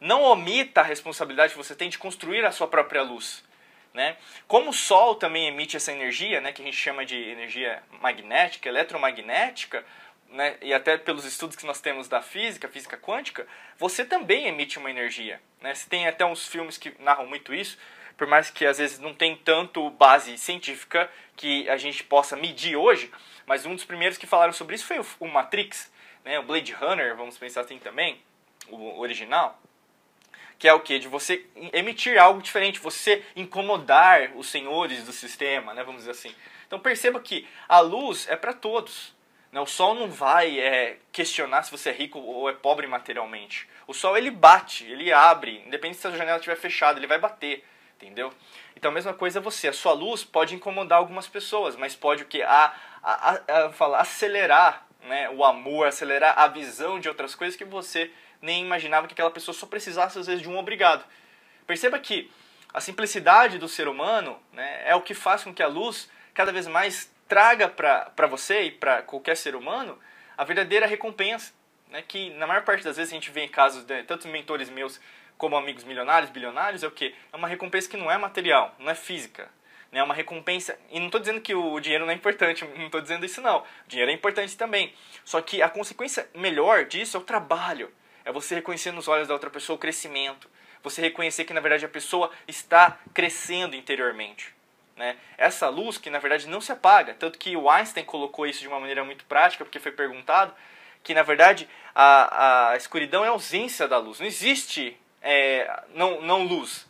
Não 0.00 0.22
omita 0.22 0.80
a 0.80 0.84
responsabilidade 0.84 1.52
que 1.52 1.58
você 1.58 1.74
tem 1.74 1.90
de 1.90 1.98
construir 1.98 2.46
a 2.46 2.50
sua 2.50 2.66
própria 2.66 3.02
luz. 3.02 3.44
Né? 3.92 4.16
Como 4.46 4.70
o 4.70 4.72
Sol 4.72 5.16
também 5.16 5.48
emite 5.48 5.76
essa 5.76 5.92
energia, 5.92 6.40
né, 6.40 6.50
que 6.50 6.62
a 6.62 6.64
gente 6.64 6.76
chama 6.76 7.04
de 7.04 7.16
energia 7.16 7.82
magnética, 8.00 8.68
eletromagnética, 8.68 9.84
né, 10.30 10.56
e 10.62 10.72
até 10.72 10.96
pelos 10.96 11.24
estudos 11.26 11.56
que 11.56 11.66
nós 11.66 11.80
temos 11.80 12.08
da 12.08 12.22
física, 12.22 12.68
física 12.68 12.96
quântica, 12.96 13.46
você 13.76 14.04
também 14.04 14.46
emite 14.46 14.78
uma 14.78 14.90
energia. 14.90 15.40
Né? 15.60 15.74
Você 15.74 15.88
tem 15.88 16.06
até 16.06 16.24
uns 16.24 16.46
filmes 16.46 16.78
que 16.78 16.94
narram 17.00 17.26
muito 17.26 17.52
isso, 17.52 17.76
por 18.18 18.26
mais 18.26 18.50
que 18.50 18.66
às 18.66 18.78
vezes 18.78 18.98
não 18.98 19.14
tem 19.14 19.36
tanto 19.36 19.88
base 19.90 20.36
científica 20.36 21.08
que 21.36 21.70
a 21.70 21.76
gente 21.76 22.02
possa 22.02 22.36
medir 22.36 22.76
hoje, 22.76 23.10
mas 23.46 23.64
um 23.64 23.74
dos 23.76 23.84
primeiros 23.84 24.18
que 24.18 24.26
falaram 24.26 24.52
sobre 24.52 24.74
isso 24.74 24.84
foi 24.84 25.00
o 25.20 25.28
Matrix, 25.28 25.90
né, 26.24 26.38
o 26.40 26.42
Blade 26.42 26.72
Runner, 26.72 27.16
vamos 27.16 27.38
pensar 27.38 27.60
assim 27.60 27.78
também, 27.78 28.20
o 28.68 28.98
original, 28.98 29.58
que 30.58 30.66
é 30.66 30.74
o 30.74 30.80
que? 30.80 30.98
De 30.98 31.06
você 31.06 31.46
emitir 31.72 32.20
algo 32.20 32.42
diferente, 32.42 32.80
você 32.80 33.24
incomodar 33.36 34.32
os 34.34 34.48
senhores 34.48 35.04
do 35.04 35.12
sistema, 35.12 35.72
né, 35.72 35.84
vamos 35.84 36.00
dizer 36.00 36.10
assim. 36.10 36.34
Então 36.66 36.80
perceba 36.80 37.20
que 37.20 37.46
a 37.68 37.78
luz 37.78 38.28
é 38.28 38.34
para 38.34 38.52
todos. 38.52 39.16
Né? 39.52 39.60
O 39.60 39.66
sol 39.66 39.94
não 39.94 40.10
vai 40.10 40.58
é, 40.58 40.98
questionar 41.12 41.62
se 41.62 41.70
você 41.70 41.90
é 41.90 41.92
rico 41.92 42.18
ou 42.18 42.50
é 42.50 42.52
pobre 42.52 42.88
materialmente. 42.88 43.68
O 43.86 43.94
sol 43.94 44.18
ele 44.18 44.30
bate, 44.30 44.84
ele 44.84 45.12
abre, 45.12 45.62
independente 45.64 46.00
se 46.00 46.06
a 46.08 46.10
janela 46.10 46.38
estiver 46.38 46.56
fechada, 46.56 46.98
ele 46.98 47.06
vai 47.06 47.18
bater, 47.18 47.64
entendeu? 48.00 48.32
Então 48.76 48.90
a 48.90 48.94
mesma 48.94 49.12
coisa 49.12 49.40
é 49.40 49.42
você, 49.42 49.68
a 49.68 49.72
sua 49.72 49.92
luz 49.92 50.24
pode 50.24 50.54
incomodar 50.54 50.98
algumas 50.98 51.26
pessoas, 51.26 51.76
mas 51.76 51.96
pode 51.96 52.22
o 52.22 52.26
que? 52.26 52.42
A, 52.42 52.72
a, 53.02 53.40
a, 53.48 54.00
acelerar 54.00 54.86
né, 55.02 55.28
o 55.30 55.44
amor, 55.44 55.86
acelerar 55.86 56.38
a 56.38 56.46
visão 56.46 57.00
de 57.00 57.08
outras 57.08 57.34
coisas 57.34 57.56
que 57.56 57.64
você 57.64 58.10
nem 58.40 58.64
imaginava 58.64 59.06
que 59.06 59.14
aquela 59.14 59.30
pessoa 59.30 59.54
só 59.54 59.66
precisasse 59.66 60.18
às 60.18 60.26
vezes 60.26 60.42
de 60.42 60.48
um 60.48 60.56
obrigado. 60.56 61.04
Perceba 61.66 61.98
que 61.98 62.30
a 62.72 62.80
simplicidade 62.80 63.58
do 63.58 63.68
ser 63.68 63.88
humano 63.88 64.38
né, 64.52 64.82
é 64.86 64.94
o 64.94 65.02
que 65.02 65.14
faz 65.14 65.42
com 65.42 65.52
que 65.52 65.62
a 65.62 65.66
luz 65.66 66.08
cada 66.32 66.52
vez 66.52 66.68
mais 66.68 67.12
traga 67.26 67.68
para 67.68 68.26
você 68.28 68.62
e 68.62 68.70
para 68.70 69.02
qualquer 69.02 69.36
ser 69.36 69.56
humano 69.56 69.98
a 70.36 70.44
verdadeira 70.44 70.86
recompensa. 70.86 71.52
Né, 71.88 72.04
que 72.06 72.30
na 72.34 72.46
maior 72.46 72.64
parte 72.64 72.84
das 72.84 72.98
vezes 72.98 73.10
a 73.10 73.14
gente 73.14 73.30
vê 73.30 73.44
em 73.44 73.48
casos 73.48 73.82
de 73.82 74.02
tantos 74.02 74.26
mentores 74.26 74.68
meus 74.68 75.00
como 75.38 75.56
amigos 75.56 75.84
milionários, 75.84 76.30
bilionários, 76.30 76.82
é 76.82 76.88
o 76.88 76.90
que? 76.90 77.14
É 77.32 77.36
uma 77.36 77.48
recompensa 77.48 77.88
que 77.88 77.96
não 77.96 78.10
é 78.10 78.18
material, 78.18 78.74
não 78.78 78.90
é 78.90 78.94
física. 78.94 79.48
Né, 79.90 80.02
uma 80.02 80.12
recompensa. 80.12 80.78
E 80.90 80.98
não 80.98 81.06
estou 81.06 81.18
dizendo 81.18 81.40
que 81.40 81.54
o 81.54 81.80
dinheiro 81.80 82.04
não 82.04 82.12
é 82.12 82.14
importante, 82.14 82.62
não 82.76 82.86
estou 82.86 83.00
dizendo 83.00 83.24
isso 83.24 83.40
não. 83.40 83.60
O 83.60 83.64
dinheiro 83.86 84.10
é 84.10 84.14
importante 84.14 84.54
também. 84.54 84.92
Só 85.24 85.40
que 85.40 85.62
a 85.62 85.68
consequência 85.68 86.28
melhor 86.34 86.84
disso 86.84 87.16
é 87.16 87.20
o 87.20 87.22
trabalho. 87.22 87.90
É 88.22 88.30
você 88.30 88.56
reconhecer 88.56 88.92
nos 88.92 89.08
olhos 89.08 89.28
da 89.28 89.32
outra 89.32 89.48
pessoa 89.48 89.76
o 89.76 89.78
crescimento. 89.78 90.50
Você 90.82 91.00
reconhecer 91.00 91.46
que 91.46 91.54
na 91.54 91.60
verdade 91.60 91.86
a 91.86 91.88
pessoa 91.88 92.30
está 92.46 92.98
crescendo 93.14 93.74
interiormente. 93.74 94.54
Né? 94.94 95.16
Essa 95.38 95.70
luz 95.70 95.96
que 95.96 96.10
na 96.10 96.18
verdade 96.18 96.46
não 96.48 96.60
se 96.60 96.70
apaga. 96.70 97.14
Tanto 97.14 97.38
que 97.38 97.56
o 97.56 97.70
Einstein 97.70 98.04
colocou 98.04 98.46
isso 98.46 98.60
de 98.60 98.68
uma 98.68 98.78
maneira 98.78 99.02
muito 99.04 99.24
prática, 99.24 99.64
porque 99.64 99.78
foi 99.78 99.92
perguntado 99.92 100.52
que 101.02 101.14
na 101.14 101.22
verdade 101.22 101.66
a, 101.94 102.72
a 102.72 102.76
escuridão 102.76 103.24
é 103.24 103.28
a 103.28 103.30
ausência 103.30 103.88
da 103.88 103.96
luz. 103.96 104.20
Não 104.20 104.26
existe 104.26 104.98
é, 105.22 105.82
não, 105.94 106.20
não 106.22 106.44
luz. 106.44 106.86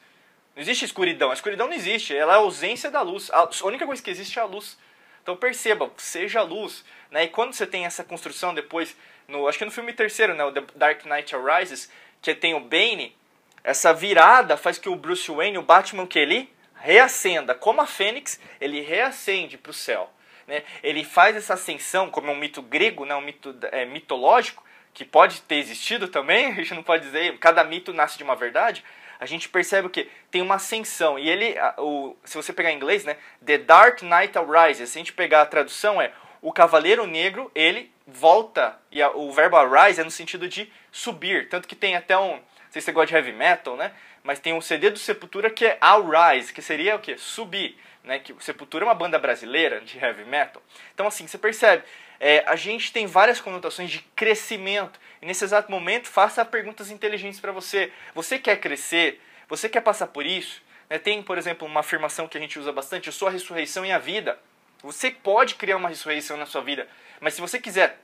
Não 0.54 0.62
existe 0.62 0.84
escuridão. 0.84 1.30
A 1.30 1.34
escuridão 1.34 1.66
não 1.66 1.74
existe. 1.74 2.16
Ela 2.16 2.34
é 2.34 2.36
a 2.36 2.40
ausência 2.40 2.90
da 2.90 3.00
luz. 3.00 3.30
A 3.30 3.48
única 3.64 3.86
coisa 3.86 4.02
que 4.02 4.10
existe 4.10 4.38
é 4.38 4.42
a 4.42 4.44
luz. 4.44 4.76
Então 5.22 5.36
perceba, 5.36 5.90
seja 5.96 6.42
luz. 6.42 6.84
Né? 7.10 7.24
E 7.24 7.28
quando 7.28 7.52
você 7.52 7.66
tem 7.66 7.84
essa 7.84 8.02
construção 8.02 8.54
depois, 8.54 8.96
no, 9.28 9.46
acho 9.46 9.58
que 9.58 9.64
no 9.64 9.70
filme 9.70 9.92
terceiro, 9.92 10.34
né, 10.34 10.44
o 10.44 10.52
The 10.52 10.64
Dark 10.74 11.04
Knight 11.04 11.34
Rises, 11.36 11.90
que 12.22 12.34
tem 12.34 12.54
o 12.54 12.60
Bane, 12.60 13.14
essa 13.62 13.92
virada 13.92 14.56
faz 14.56 14.78
que 14.78 14.88
o 14.88 14.96
Bruce 14.96 15.30
Wayne, 15.30 15.58
o 15.58 15.62
Batman 15.62 16.06
que 16.06 16.18
ele 16.18 16.50
reacenda, 16.80 17.54
como 17.54 17.80
a 17.80 17.86
Fênix, 17.86 18.40
ele 18.60 18.80
reacende 18.80 19.58
para 19.58 19.70
o 19.70 19.74
céu. 19.74 20.10
Né? 20.46 20.62
Ele 20.82 21.04
faz 21.04 21.36
essa 21.36 21.54
ascensão, 21.54 22.10
como 22.10 22.30
é 22.30 22.32
um 22.32 22.38
mito 22.38 22.62
grego, 22.62 23.04
né, 23.04 23.14
um 23.14 23.20
mito 23.20 23.54
é, 23.70 23.84
mitológico, 23.84 24.64
que 24.94 25.04
pode 25.04 25.42
ter 25.42 25.56
existido 25.56 26.08
também, 26.08 26.46
a 26.52 26.54
gente 26.54 26.74
não 26.74 26.82
pode 26.82 27.04
dizer, 27.04 27.38
cada 27.38 27.62
mito 27.64 27.92
nasce 27.92 28.16
de 28.16 28.24
uma 28.24 28.36
verdade, 28.36 28.84
a 29.20 29.26
gente 29.26 29.48
percebe 29.48 29.88
que 29.88 30.08
tem 30.30 30.42
uma 30.42 30.56
ascensão. 30.56 31.18
E 31.18 31.28
ele, 31.28 31.56
o, 31.78 32.16
se 32.24 32.36
você 32.36 32.52
pegar 32.52 32.70
em 32.70 32.76
inglês, 32.76 33.04
né, 33.04 33.16
The 33.44 33.58
Dark 33.58 34.02
Knight 34.02 34.38
Arises, 34.38 34.90
se 34.90 34.98
a 34.98 35.00
gente 35.00 35.12
pegar 35.12 35.42
a 35.42 35.46
tradução 35.46 36.00
é 36.00 36.12
o 36.40 36.52
cavaleiro 36.52 37.06
negro, 37.06 37.50
ele 37.54 37.90
volta, 38.06 38.78
e 38.90 39.02
a, 39.02 39.10
o 39.10 39.30
verbo 39.32 39.56
arise 39.56 40.00
é 40.00 40.04
no 40.04 40.10
sentido 40.10 40.48
de 40.48 40.72
subir, 40.90 41.48
tanto 41.48 41.68
que 41.68 41.74
tem 41.74 41.94
até 41.94 42.16
um, 42.16 42.32
não 42.32 42.40
sei 42.70 42.80
se 42.80 42.86
você 42.86 42.92
gosta 42.92 43.08
de 43.08 43.14
heavy 43.14 43.32
metal, 43.32 43.76
né, 43.76 43.92
mas 44.22 44.38
tem 44.38 44.52
um 44.52 44.60
CD 44.60 44.90
do 44.90 44.98
Sepultura 44.98 45.50
que 45.50 45.66
é 45.66 45.78
Arise, 45.80 46.52
que 46.52 46.62
seria 46.62 46.96
o 46.96 46.98
que? 46.98 47.18
Subir, 47.18 47.78
né, 48.02 48.18
que 48.18 48.34
Sepultura 48.40 48.84
é 48.84 48.88
uma 48.88 48.94
banda 48.94 49.18
brasileira 49.18 49.80
de 49.80 49.98
heavy 49.98 50.24
metal. 50.24 50.62
Então 50.94 51.06
assim, 51.06 51.26
você 51.26 51.36
percebe, 51.36 51.82
é, 52.20 52.44
a 52.46 52.56
gente 52.56 52.92
tem 52.92 53.06
várias 53.06 53.40
conotações 53.40 53.90
de 53.90 54.00
crescimento. 54.16 54.98
E 55.22 55.26
nesse 55.26 55.44
exato 55.44 55.70
momento, 55.70 56.08
faça 56.08 56.44
perguntas 56.44 56.90
inteligentes 56.90 57.40
para 57.40 57.52
você. 57.52 57.92
Você 58.14 58.38
quer 58.38 58.56
crescer? 58.56 59.20
Você 59.48 59.68
quer 59.68 59.80
passar 59.80 60.08
por 60.08 60.26
isso? 60.26 60.62
Né, 60.88 60.98
tem, 60.98 61.22
por 61.22 61.38
exemplo, 61.38 61.66
uma 61.66 61.80
afirmação 61.80 62.26
que 62.28 62.36
a 62.36 62.40
gente 62.40 62.58
usa 62.58 62.72
bastante: 62.72 63.06
eu 63.06 63.12
sou 63.12 63.28
a 63.28 63.30
ressurreição 63.30 63.84
e 63.84 63.92
a 63.92 63.98
vida. 63.98 64.38
Você 64.82 65.10
pode 65.10 65.56
criar 65.56 65.76
uma 65.76 65.88
ressurreição 65.88 66.36
na 66.36 66.46
sua 66.46 66.62
vida, 66.62 66.88
mas 67.20 67.34
se 67.34 67.40
você 67.40 67.58
quiser 67.58 67.98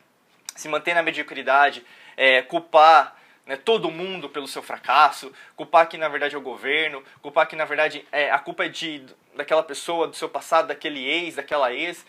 se 0.57 0.69
manter 0.69 0.95
na 0.95 1.03
mediocridade, 1.03 1.85
é, 2.17 2.43
culpar 2.43 3.17
né, 3.47 3.57
todo 3.57 3.91
mundo 3.91 4.29
pelo 4.29 4.49
seu 4.49 4.63
fracasso, 4.63 5.33
culpar 5.57 5.89
que 5.89 5.97
na 5.97 6.09
verdade 6.09 6.35
é 6.35 6.39
o 6.39 6.41
governo, 6.41 7.03
culpar 7.23 7.47
que 7.47 7.55
na 7.55 7.65
verdade 7.65 8.05
é, 8.11 8.31
a 8.31 8.39
culpa 8.39 8.65
é 8.65 8.69
de, 8.69 9.05
daquela 9.37 9.63
pessoa, 9.63 10.09
do 10.09 10.17
seu 10.17 10.29
passado, 10.29 10.69
daquele 10.69 11.05
ex, 11.05 11.37
daquela 11.37 11.73
ex. 11.73 12.05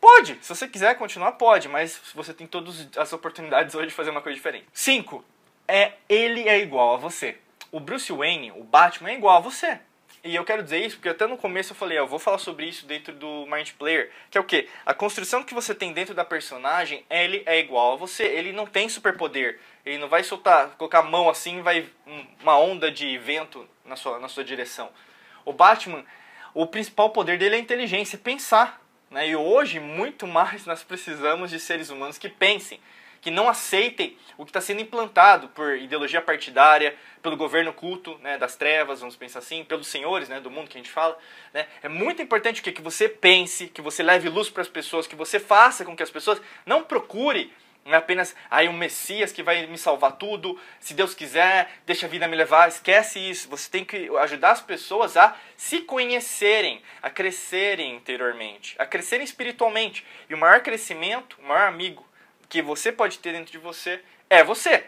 Pode, 0.00 0.38
se 0.40 0.48
você 0.48 0.68
quiser 0.68 0.96
continuar, 0.96 1.32
pode, 1.32 1.68
mas 1.68 2.00
você 2.14 2.32
tem 2.32 2.46
todas 2.46 2.88
as 2.96 3.12
oportunidades 3.12 3.74
hoje 3.74 3.88
de 3.88 3.94
fazer 3.94 4.10
uma 4.10 4.22
coisa 4.22 4.36
diferente. 4.36 4.66
5. 4.72 5.24
É, 5.66 5.94
ele 6.08 6.48
é 6.48 6.58
igual 6.58 6.94
a 6.94 6.96
você. 6.96 7.36
O 7.70 7.80
Bruce 7.80 8.12
Wayne, 8.12 8.52
o 8.52 8.64
Batman, 8.64 9.10
é 9.10 9.14
igual 9.14 9.36
a 9.36 9.40
você. 9.40 9.78
E 10.24 10.34
eu 10.34 10.44
quero 10.44 10.62
dizer 10.62 10.84
isso 10.84 10.96
porque 10.96 11.08
até 11.08 11.26
no 11.26 11.36
começo 11.36 11.72
eu 11.72 11.76
falei, 11.76 11.98
ó, 11.98 12.02
eu 12.02 12.06
vou 12.06 12.18
falar 12.18 12.38
sobre 12.38 12.66
isso 12.66 12.86
dentro 12.86 13.12
do 13.14 13.46
Mind 13.46 13.70
Player, 13.72 14.10
que 14.30 14.36
é 14.36 14.40
o 14.40 14.44
que? 14.44 14.68
A 14.84 14.92
construção 14.92 15.44
que 15.44 15.54
você 15.54 15.74
tem 15.74 15.92
dentro 15.92 16.14
da 16.14 16.24
personagem, 16.24 17.04
ele 17.08 17.42
é 17.46 17.58
igual 17.58 17.92
a 17.92 17.96
você. 17.96 18.24
Ele 18.24 18.52
não 18.52 18.66
tem 18.66 18.88
superpoder. 18.88 19.60
Ele 19.86 19.98
não 19.98 20.08
vai 20.08 20.24
soltar, 20.24 20.70
colocar 20.76 21.00
a 21.00 21.02
mão 21.02 21.28
assim 21.28 21.62
vai 21.62 21.88
uma 22.42 22.58
onda 22.58 22.90
de 22.90 23.16
vento 23.18 23.66
na 23.84 23.96
sua, 23.96 24.18
na 24.18 24.28
sua 24.28 24.44
direção. 24.44 24.90
O 25.44 25.52
Batman, 25.52 26.04
o 26.52 26.66
principal 26.66 27.10
poder 27.10 27.38
dele 27.38 27.54
é 27.54 27.58
a 27.58 27.60
inteligência, 27.62 28.18
pensar. 28.18 28.82
Né? 29.10 29.28
E 29.28 29.36
hoje, 29.36 29.80
muito 29.80 30.26
mais, 30.26 30.66
nós 30.66 30.82
precisamos 30.82 31.50
de 31.50 31.58
seres 31.58 31.90
humanos 31.90 32.18
que 32.18 32.28
pensem, 32.28 32.80
que 33.20 33.30
não 33.30 33.48
aceitem 33.48 34.16
o 34.36 34.44
que 34.44 34.50
está 34.50 34.60
sendo 34.60 34.80
implantado 34.80 35.48
por 35.48 35.76
ideologia 35.76 36.22
partidária, 36.22 36.94
pelo 37.20 37.36
governo 37.36 37.72
culto 37.72 38.16
né, 38.18 38.38
das 38.38 38.54
trevas, 38.54 39.00
vamos 39.00 39.16
pensar 39.16 39.40
assim, 39.40 39.64
pelos 39.64 39.88
senhores 39.88 40.28
né, 40.28 40.40
do 40.40 40.50
mundo 40.50 40.68
que 40.68 40.78
a 40.78 40.80
gente 40.80 40.90
fala. 40.90 41.18
Né? 41.52 41.66
É 41.82 41.88
muito 41.88 42.22
importante 42.22 42.62
que, 42.62 42.70
que 42.70 42.80
você 42.80 43.08
pense, 43.08 43.66
que 43.66 43.82
você 43.82 44.02
leve 44.02 44.28
luz 44.28 44.48
para 44.48 44.62
as 44.62 44.68
pessoas, 44.68 45.06
que 45.06 45.16
você 45.16 45.40
faça 45.40 45.84
com 45.84 45.96
que 45.96 46.02
as 46.02 46.10
pessoas 46.10 46.40
não 46.64 46.84
procure 46.84 47.52
não 47.88 47.94
é 47.94 47.98
apenas 47.98 48.36
aí 48.50 48.68
um 48.68 48.74
Messias 48.74 49.32
que 49.32 49.42
vai 49.42 49.66
me 49.66 49.78
salvar 49.78 50.12
tudo, 50.12 50.60
se 50.78 50.92
Deus 50.92 51.14
quiser, 51.14 51.70
deixa 51.86 52.04
a 52.04 52.08
vida 52.08 52.28
me 52.28 52.36
levar. 52.36 52.68
Esquece 52.68 53.18
isso. 53.18 53.48
Você 53.48 53.70
tem 53.70 53.84
que 53.84 54.08
ajudar 54.18 54.50
as 54.50 54.60
pessoas 54.60 55.16
a 55.16 55.34
se 55.56 55.80
conhecerem, 55.80 56.82
a 57.02 57.08
crescerem 57.08 57.96
interiormente, 57.96 58.76
a 58.78 58.84
crescerem 58.84 59.24
espiritualmente. 59.24 60.04
E 60.28 60.34
o 60.34 60.38
maior 60.38 60.60
crescimento, 60.60 61.38
o 61.42 61.46
maior 61.46 61.66
amigo 61.66 62.06
que 62.48 62.60
você 62.60 62.92
pode 62.92 63.18
ter 63.18 63.32
dentro 63.32 63.52
de 63.52 63.58
você 63.58 64.02
é 64.28 64.44
você. 64.44 64.84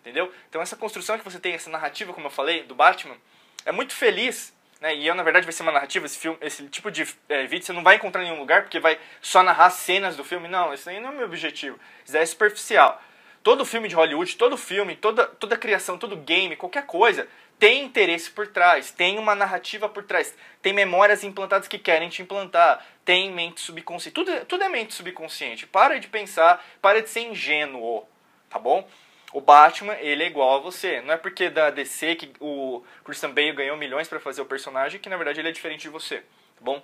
Entendeu? 0.00 0.32
Então 0.50 0.60
essa 0.60 0.76
construção 0.76 1.18
que 1.18 1.24
você 1.24 1.40
tem, 1.40 1.54
essa 1.54 1.70
narrativa, 1.70 2.12
como 2.12 2.26
eu 2.26 2.30
falei, 2.30 2.64
do 2.64 2.74
Batman, 2.74 3.16
é 3.64 3.72
muito 3.72 3.94
feliz 3.94 4.52
né? 4.82 4.96
E 4.96 5.06
eu, 5.06 5.14
na 5.14 5.22
verdade, 5.22 5.46
vai 5.46 5.52
ser 5.52 5.62
uma 5.62 5.70
narrativa, 5.70 6.04
esse, 6.04 6.18
filme, 6.18 6.36
esse 6.40 6.66
tipo 6.66 6.90
de 6.90 7.06
é, 7.28 7.46
vídeo 7.46 7.64
você 7.64 7.72
não 7.72 7.84
vai 7.84 7.94
encontrar 7.94 8.20
em 8.20 8.24
nenhum 8.24 8.40
lugar, 8.40 8.62
porque 8.62 8.80
vai 8.80 8.98
só 9.20 9.40
narrar 9.40 9.70
cenas 9.70 10.16
do 10.16 10.24
filme. 10.24 10.48
Não, 10.48 10.74
isso 10.74 10.90
aí 10.90 10.98
não 10.98 11.10
é 11.10 11.12
o 11.12 11.16
meu 11.18 11.26
objetivo. 11.26 11.78
Isso 12.04 12.16
é 12.16 12.26
superficial. 12.26 13.00
Todo 13.44 13.64
filme 13.64 13.86
de 13.86 13.94
Hollywood, 13.94 14.36
todo 14.36 14.56
filme, 14.56 14.96
toda, 14.96 15.24
toda 15.24 15.56
criação, 15.56 15.96
todo 15.96 16.16
game, 16.16 16.56
qualquer 16.56 16.84
coisa, 16.84 17.28
tem 17.60 17.84
interesse 17.84 18.28
por 18.28 18.48
trás, 18.48 18.90
tem 18.90 19.20
uma 19.20 19.36
narrativa 19.36 19.88
por 19.88 20.02
trás, 20.02 20.34
tem 20.60 20.72
memórias 20.72 21.22
implantadas 21.22 21.68
que 21.68 21.78
querem 21.78 22.08
te 22.08 22.20
implantar, 22.20 22.84
tem 23.04 23.30
mente 23.30 23.60
subconsciente. 23.60 24.14
Tudo, 24.14 24.44
tudo 24.46 24.64
é 24.64 24.68
mente 24.68 24.94
subconsciente. 24.94 25.64
Para 25.64 26.00
de 26.00 26.08
pensar, 26.08 26.64
para 26.80 27.00
de 27.00 27.08
ser 27.08 27.20
ingênuo, 27.20 28.04
tá 28.50 28.58
bom? 28.58 28.88
O 29.32 29.40
Batman, 29.40 29.94
ele 29.94 30.24
é 30.24 30.26
igual 30.26 30.56
a 30.56 30.60
você. 30.60 31.00
Não 31.00 31.14
é 31.14 31.16
porque 31.16 31.48
da 31.48 31.70
DC 31.70 32.16
que 32.16 32.32
o 32.40 32.84
Christian 33.04 33.30
Bale 33.30 33.52
ganhou 33.52 33.76
milhões 33.76 34.08
para 34.08 34.20
fazer 34.20 34.42
o 34.42 34.46
personagem 34.46 35.00
que 35.00 35.08
na 35.08 35.16
verdade 35.16 35.40
ele 35.40 35.48
é 35.48 35.52
diferente 35.52 35.82
de 35.82 35.88
você, 35.88 36.18
tá 36.18 36.60
bom? 36.60 36.82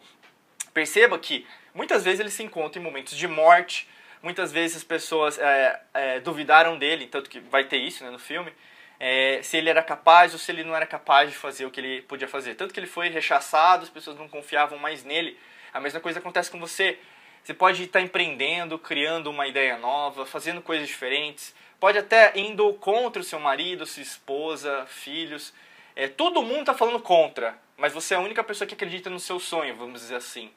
Perceba 0.73 1.19
que 1.19 1.47
muitas 1.75 2.05
vezes 2.05 2.21
ele 2.21 2.31
se 2.31 2.43
encontra 2.43 2.81
em 2.81 2.85
momentos 2.85 3.17
de 3.17 3.27
morte, 3.27 3.89
muitas 4.23 4.53
vezes 4.53 4.79
as 4.79 4.85
pessoas 4.85 5.39
é, 5.39 5.81
é, 5.95 6.21
duvidaram 6.21 6.79
dele, 6.79 7.07
tanto 7.07 7.29
que 7.29 7.41
vai 7.41 7.65
ter 7.65 7.79
isso 7.79 8.05
né, 8.05 8.11
no 8.11 8.19
filme, 8.19 8.53
é, 9.01 9.41
se 9.43 9.57
ele 9.57 9.71
era 9.71 9.83
capaz 9.83 10.33
ou 10.33 10.39
se 10.39 10.51
ele 10.51 10.65
não 10.65 10.75
era 10.75 10.87
capaz 10.87 11.31
de 11.31 11.37
fazer 11.37 11.67
o 11.67 11.71
que 11.71 11.81
ele 11.81 12.03
podia 12.03 12.27
fazer. 12.27 12.55
Tanto 12.55 12.75
que 12.75 12.81
ele 12.81 12.87
foi 12.87 13.09
rechaçado, 13.09 13.85
as 13.85 13.91
pessoas 13.91 14.19
não 14.19 14.29
confiavam 14.29 14.79
mais 14.79 15.05
nele. 15.05 15.39
A 15.73 15.81
mesma 15.81 16.01
coisa 16.01 16.19
acontece 16.19 16.51
com 16.51 16.59
você. 16.59 16.99
Você 17.45 17.55
pode 17.55 17.85
estar 17.85 18.01
empreendendo, 18.01 18.79
criando 18.79 19.31
uma 19.31 19.47
ideia 19.47 19.79
nova, 19.79 20.27
fazendo 20.27 20.61
coisas 20.61 20.89
diferentes. 20.89 21.55
Pode 21.81 21.99
até 21.99 22.33
indo 22.39 22.73
contra 22.75 23.23
o 23.23 23.25
seu 23.25 23.39
marido, 23.39 23.87
sua 23.87 24.03
esposa, 24.03 24.85
filhos. 24.87 25.55
É, 25.95 26.09
todo 26.09 26.43
mundo 26.43 26.61
está 26.61 26.75
falando 26.75 27.01
contra, 27.01 27.57
mas 27.77 27.93
você 27.93 28.15
é 28.15 28.17
a 28.17 28.21
única 28.21 28.43
pessoa 28.43 28.67
que 28.67 28.75
acredita 28.75 29.09
no 29.09 29.21
seu 29.21 29.39
sonho, 29.39 29.77
vamos 29.77 30.01
dizer 30.01 30.17
assim. 30.17 30.53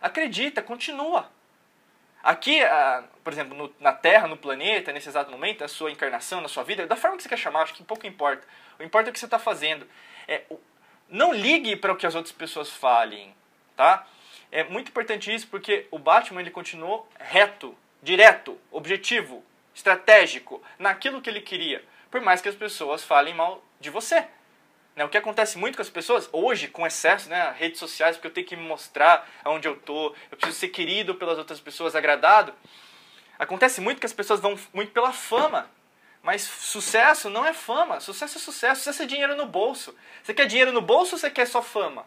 Acredita, 0.00 0.60
continua. 0.62 1.30
Aqui, 2.22 2.58
por 3.22 3.32
exemplo, 3.32 3.74
na 3.78 3.92
Terra, 3.92 4.26
no 4.26 4.36
planeta, 4.36 4.92
nesse 4.92 5.08
exato 5.08 5.30
momento, 5.30 5.62
a 5.62 5.68
sua 5.68 5.90
encarnação, 5.90 6.40
na 6.40 6.48
sua 6.48 6.64
vida, 6.64 6.86
da 6.86 6.96
forma 6.96 7.16
que 7.16 7.22
você 7.22 7.28
quer 7.28 7.38
chamar, 7.38 7.62
acho 7.62 7.74
que 7.74 7.84
pouco 7.84 8.06
importa. 8.06 8.46
O 8.78 8.82
importa 8.82 9.08
é 9.08 9.10
o 9.10 9.12
que 9.12 9.18
você 9.18 9.26
está 9.26 9.38
fazendo. 9.38 9.86
É, 10.26 10.42
não 11.08 11.32
ligue 11.32 11.76
para 11.76 11.92
o 11.92 11.96
que 11.96 12.06
as 12.06 12.14
outras 12.14 12.34
pessoas 12.34 12.68
falem, 12.68 13.32
tá? 13.76 14.06
É 14.50 14.64
muito 14.64 14.88
importante 14.88 15.32
isso 15.32 15.46
porque 15.46 15.86
o 15.90 15.98
Batman 15.98 16.40
ele 16.40 16.50
continuou 16.50 17.08
reto, 17.18 17.76
direto, 18.02 18.58
objetivo, 18.72 19.44
estratégico 19.76 20.62
naquilo 20.78 21.20
que 21.20 21.28
ele 21.28 21.42
queria, 21.42 21.84
por 22.10 22.22
mais 22.22 22.40
que 22.40 22.48
as 22.48 22.54
pessoas 22.54 23.04
falem 23.04 23.34
mal 23.34 23.62
de 23.78 23.90
você. 23.90 24.26
Né? 24.96 25.04
O 25.04 25.08
que 25.10 25.18
acontece 25.18 25.58
muito 25.58 25.76
com 25.76 25.82
as 25.82 25.90
pessoas, 25.90 26.30
hoje, 26.32 26.66
com 26.66 26.86
excesso, 26.86 27.28
né, 27.28 27.54
redes 27.58 27.78
sociais, 27.78 28.16
porque 28.16 28.28
eu 28.28 28.32
tenho 28.32 28.46
que 28.46 28.56
me 28.56 28.66
mostrar 28.66 29.28
aonde 29.44 29.68
eu 29.68 29.76
tô, 29.76 30.14
eu 30.30 30.38
preciso 30.38 30.58
ser 30.58 30.68
querido 30.68 31.14
pelas 31.14 31.36
outras 31.36 31.60
pessoas, 31.60 31.94
agradado. 31.94 32.54
Acontece 33.38 33.82
muito 33.82 34.00
que 34.00 34.06
as 34.06 34.14
pessoas 34.14 34.40
vão 34.40 34.58
muito 34.72 34.92
pela 34.92 35.12
fama. 35.12 35.70
Mas 36.22 36.40
sucesso 36.40 37.28
não 37.28 37.44
é 37.44 37.52
fama, 37.52 38.00
sucesso 38.00 38.38
é 38.38 38.40
sucesso, 38.40 38.80
sucesso 38.80 39.02
é 39.02 39.06
dinheiro 39.06 39.36
no 39.36 39.44
bolso. 39.44 39.94
Você 40.22 40.32
quer 40.32 40.46
dinheiro 40.46 40.72
no 40.72 40.80
bolso 40.80 41.14
ou 41.14 41.18
você 41.18 41.30
quer 41.30 41.46
só 41.46 41.62
fama? 41.62 42.06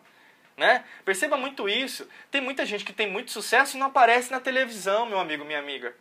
Né? 0.57 0.83
Perceba 1.05 1.37
muito 1.37 1.69
isso. 1.69 2.09
Tem 2.31 2.41
muita 2.41 2.65
gente 2.65 2.83
que 2.83 2.91
tem 2.91 3.09
muito 3.09 3.31
sucesso 3.31 3.77
e 3.77 3.79
não 3.79 3.87
aparece 3.87 4.31
na 4.31 4.39
televisão, 4.39 5.05
meu 5.05 5.19
amigo, 5.19 5.45
minha 5.45 5.59
amiga. 5.59 5.95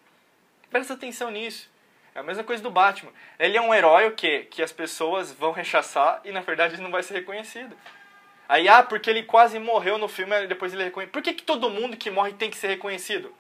Presta 0.71 0.95
atenção 0.95 1.31
nisso. 1.31 1.71
É 2.15 2.21
a 2.21 2.23
mesma 2.23 2.45
coisa 2.45 2.63
do 2.63 2.71
Batman. 2.71 3.13
Ele 3.39 3.57
é 3.57 3.61
um 3.61 3.73
herói 3.73 4.09
o 4.09 4.13
quê? 4.13 4.47
Que 4.51 4.63
as 4.63 4.73
pessoas 4.73 5.33
vão 5.33 5.53
rechaçar 5.53 6.21
e 6.25 6.33
na 6.33 6.41
verdade 6.41 6.75
ele 6.75 6.83
não 6.83 6.91
vai 6.91 7.03
ser 7.03 7.15
reconhecido. 7.15 7.77
Aí, 8.49 8.69
ah, 8.69 8.83
porque 8.83 9.11
ele 9.11 9.23
quase 9.23 9.59
morreu 9.59 9.99
no 9.99 10.09
filme, 10.09 10.47
depois 10.47 10.73
ele 10.73 10.83
é 10.83 10.85
reconhecido. 10.87 11.13
Por 11.13 11.23
que, 11.23 11.35
que 11.35 11.43
todo 11.43 11.71
mundo 11.71 11.97
que 11.97 12.11
morre 12.11 12.33
tem 12.33 12.51
que 12.51 12.57
ser 12.57 12.69
reconhecido? 12.69 13.35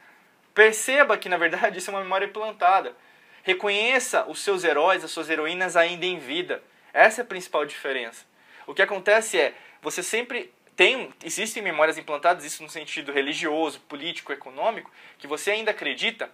Perceba 0.55 1.17
que 1.17 1.29
na 1.29 1.37
verdade 1.37 1.79
isso 1.79 1.91
é 1.91 1.95
uma 1.95 2.03
memória 2.03 2.27
implantada. 2.27 2.95
Reconheça 3.43 4.27
os 4.29 4.41
seus 4.41 4.64
heróis, 4.64 5.03
as 5.03 5.11
suas 5.11 5.31
heroínas 5.31 5.77
ainda 5.77 6.05
em 6.05 6.19
vida. 6.19 6.62
Essa 6.93 7.23
é 7.23 7.25
a 7.25 7.27
principal 7.27 7.64
diferença. 7.64 8.27
O 8.67 8.75
que 8.75 8.83
acontece 8.83 9.41
é, 9.41 9.55
você 9.81 10.03
sempre 10.03 10.53
tem, 10.77 11.12
existem 11.25 11.62
memórias 11.62 11.99
implantadas, 11.99 12.45
isso 12.45 12.62
no 12.62 12.69
sentido 12.69 13.11
religioso, 13.11 13.81
político, 13.81 14.33
econômico, 14.33 14.91
que 15.19 15.27
você 15.27 15.51
ainda 15.51 15.71
acredita 15.71 16.31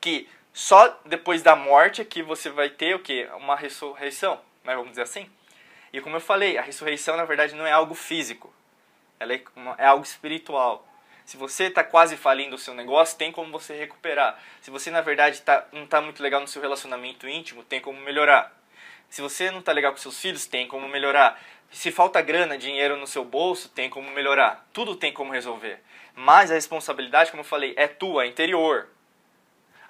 que 0.00 0.28
só 0.52 1.00
depois 1.04 1.42
da 1.42 1.54
morte 1.54 2.00
é 2.00 2.04
que 2.04 2.22
você 2.22 2.50
vai 2.50 2.68
ter 2.68 2.94
o 2.94 3.00
que? 3.00 3.24
Uma 3.36 3.56
ressurreição, 3.56 4.40
né? 4.64 4.74
vamos 4.74 4.90
dizer 4.90 5.02
assim. 5.02 5.30
E 5.92 6.00
como 6.00 6.16
eu 6.16 6.20
falei, 6.20 6.56
a 6.56 6.62
ressurreição 6.62 7.16
na 7.16 7.24
verdade 7.24 7.54
não 7.54 7.66
é 7.66 7.72
algo 7.72 7.94
físico, 7.94 8.52
ela 9.18 9.34
é, 9.34 9.42
uma, 9.54 9.74
é 9.78 9.86
algo 9.86 10.04
espiritual. 10.04 10.86
Se 11.24 11.36
você 11.36 11.64
está 11.64 11.84
quase 11.84 12.16
falindo 12.16 12.56
o 12.56 12.58
seu 12.58 12.74
negócio, 12.74 13.16
tem 13.16 13.30
como 13.30 13.52
você 13.52 13.76
recuperar. 13.76 14.40
Se 14.60 14.70
você 14.70 14.90
na 14.90 15.00
verdade 15.00 15.40
tá, 15.42 15.66
não 15.72 15.84
está 15.84 16.00
muito 16.00 16.22
legal 16.22 16.40
no 16.40 16.48
seu 16.48 16.60
relacionamento 16.60 17.28
íntimo, 17.28 17.62
tem 17.62 17.80
como 17.80 18.00
melhorar. 18.00 18.52
Se 19.08 19.20
você 19.20 19.50
não 19.50 19.60
está 19.60 19.72
legal 19.72 19.92
com 19.92 19.98
seus 19.98 20.20
filhos, 20.20 20.46
tem 20.46 20.66
como 20.66 20.88
melhorar. 20.88 21.40
Se 21.70 21.92
falta 21.92 22.20
grana, 22.20 22.58
dinheiro 22.58 22.96
no 22.96 23.06
seu 23.06 23.24
bolso, 23.24 23.68
tem 23.68 23.88
como 23.88 24.10
melhorar. 24.10 24.66
Tudo 24.72 24.96
tem 24.96 25.12
como 25.12 25.32
resolver. 25.32 25.80
Mas 26.14 26.50
a 26.50 26.54
responsabilidade, 26.54 27.30
como 27.30 27.42
eu 27.42 27.46
falei, 27.46 27.74
é 27.76 27.86
tua, 27.86 28.26
interior. 28.26 28.88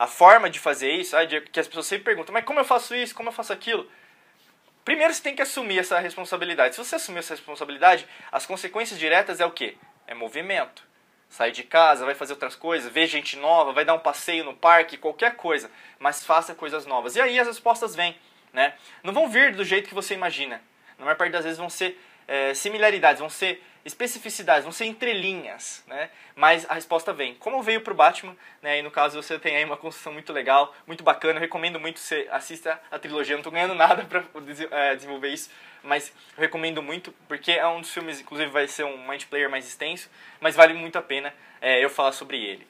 A 0.01 0.07
forma 0.07 0.49
de 0.49 0.59
fazer 0.59 0.91
isso, 0.93 1.15
que 1.53 1.61
as 1.61 1.69
pessoas 1.69 1.85
sempre 1.85 2.07
perguntam, 2.07 2.33
mas 2.33 2.43
como 2.47 2.59
eu 2.59 2.65
faço 2.65 2.95
isso, 2.95 3.15
como 3.15 3.29
eu 3.29 3.33
faço 3.35 3.53
aquilo? 3.53 3.87
Primeiro 4.83 5.13
você 5.13 5.23
tem 5.23 5.37
que 5.37 5.43
assumir 5.43 5.79
essa 5.79 5.99
responsabilidade. 5.99 6.75
Se 6.75 6.83
você 6.83 6.97
assumir 6.97 7.19
essa 7.19 7.35
responsabilidade, 7.35 8.07
as 8.33 8.47
consequências 8.47 8.99
diretas 8.99 9.41
é 9.41 9.45
o 9.45 9.51
quê? 9.51 9.77
É 10.07 10.15
movimento. 10.15 10.83
Sai 11.29 11.51
de 11.51 11.63
casa, 11.63 12.07
vai 12.07 12.15
fazer 12.15 12.33
outras 12.33 12.57
coisas, 12.57 12.91
vê 12.91 13.07
gente 13.07 13.37
nova, 13.37 13.75
vai 13.75 13.85
dar 13.85 13.93
um 13.93 13.99
passeio 13.99 14.43
no 14.43 14.55
parque, 14.55 14.97
qualquer 14.97 15.37
coisa. 15.37 15.71
Mas 15.99 16.25
faça 16.25 16.55
coisas 16.55 16.87
novas. 16.87 17.15
E 17.15 17.21
aí 17.21 17.39
as 17.39 17.47
respostas 17.47 17.95
vêm. 17.95 18.17
Né? 18.55 18.73
Não 19.03 19.13
vão 19.13 19.29
vir 19.29 19.55
do 19.55 19.65
jeito 19.65 19.87
que 19.87 19.95
você 19.95 20.15
imagina 20.15 20.63
na 21.01 21.07
maior 21.07 21.17
parte 21.17 21.33
das 21.33 21.45
vezes 21.45 21.59
vão 21.59 21.71
ser 21.71 21.99
é, 22.29 22.55
similaridades, 22.55 23.19
vão 23.19 23.31
ser 23.31 23.65
especificidades, 23.85 24.65
vão 24.65 24.73
ser 24.73 24.85
entrelinhas, 24.85 25.83
né? 25.87 26.11
Mas 26.35 26.69
a 26.69 26.75
resposta 26.75 27.13
vem. 27.13 27.35
Como 27.35 27.63
veio 27.63 27.81
para 27.81 27.93
o 27.93 27.97
Batman, 27.97 28.37
né? 28.63 28.79
E 28.79 28.83
no 28.83 28.91
caso 28.91 29.21
você 29.23 29.39
tem 29.39 29.57
aí 29.57 29.65
uma 29.65 29.77
construção 29.77 30.13
muito 30.13 30.33
legal, 30.33 30.75
muito 30.87 31.03
bacana. 31.03 31.39
Eu 31.39 31.41
recomendo 31.41 31.81
muito 31.81 32.01
você 32.01 32.29
assista 32.31 32.81
a 32.91 32.99
trilogia. 32.99 33.35
Eu 33.35 33.39
não 33.39 33.41
estou 33.41 33.53
ganhando 33.53 33.75
nada 33.77 34.05
para 34.05 34.25
é, 34.71 34.95
desenvolver 34.95 35.29
isso, 35.29 35.51
mas 35.83 36.13
eu 36.37 36.43
recomendo 36.43 36.83
muito 36.83 37.13
porque 37.27 37.53
é 37.53 37.67
um 37.67 37.81
dos 37.81 37.93
filmes, 37.93 38.21
inclusive 38.21 38.51
vai 38.51 38.69
ser 38.69 38.85
um 38.85 38.97
multiplayer 38.97 39.51
mais 39.51 39.67
extenso, 39.67 40.11
mas 40.41 40.55
vale 40.55 40.75
muito 40.75 40.97
a 40.97 41.03
pena 41.03 41.35
é, 41.61 41.83
eu 41.83 41.91
falar 41.91 42.13
sobre 42.13 42.39
ele. 42.43 42.67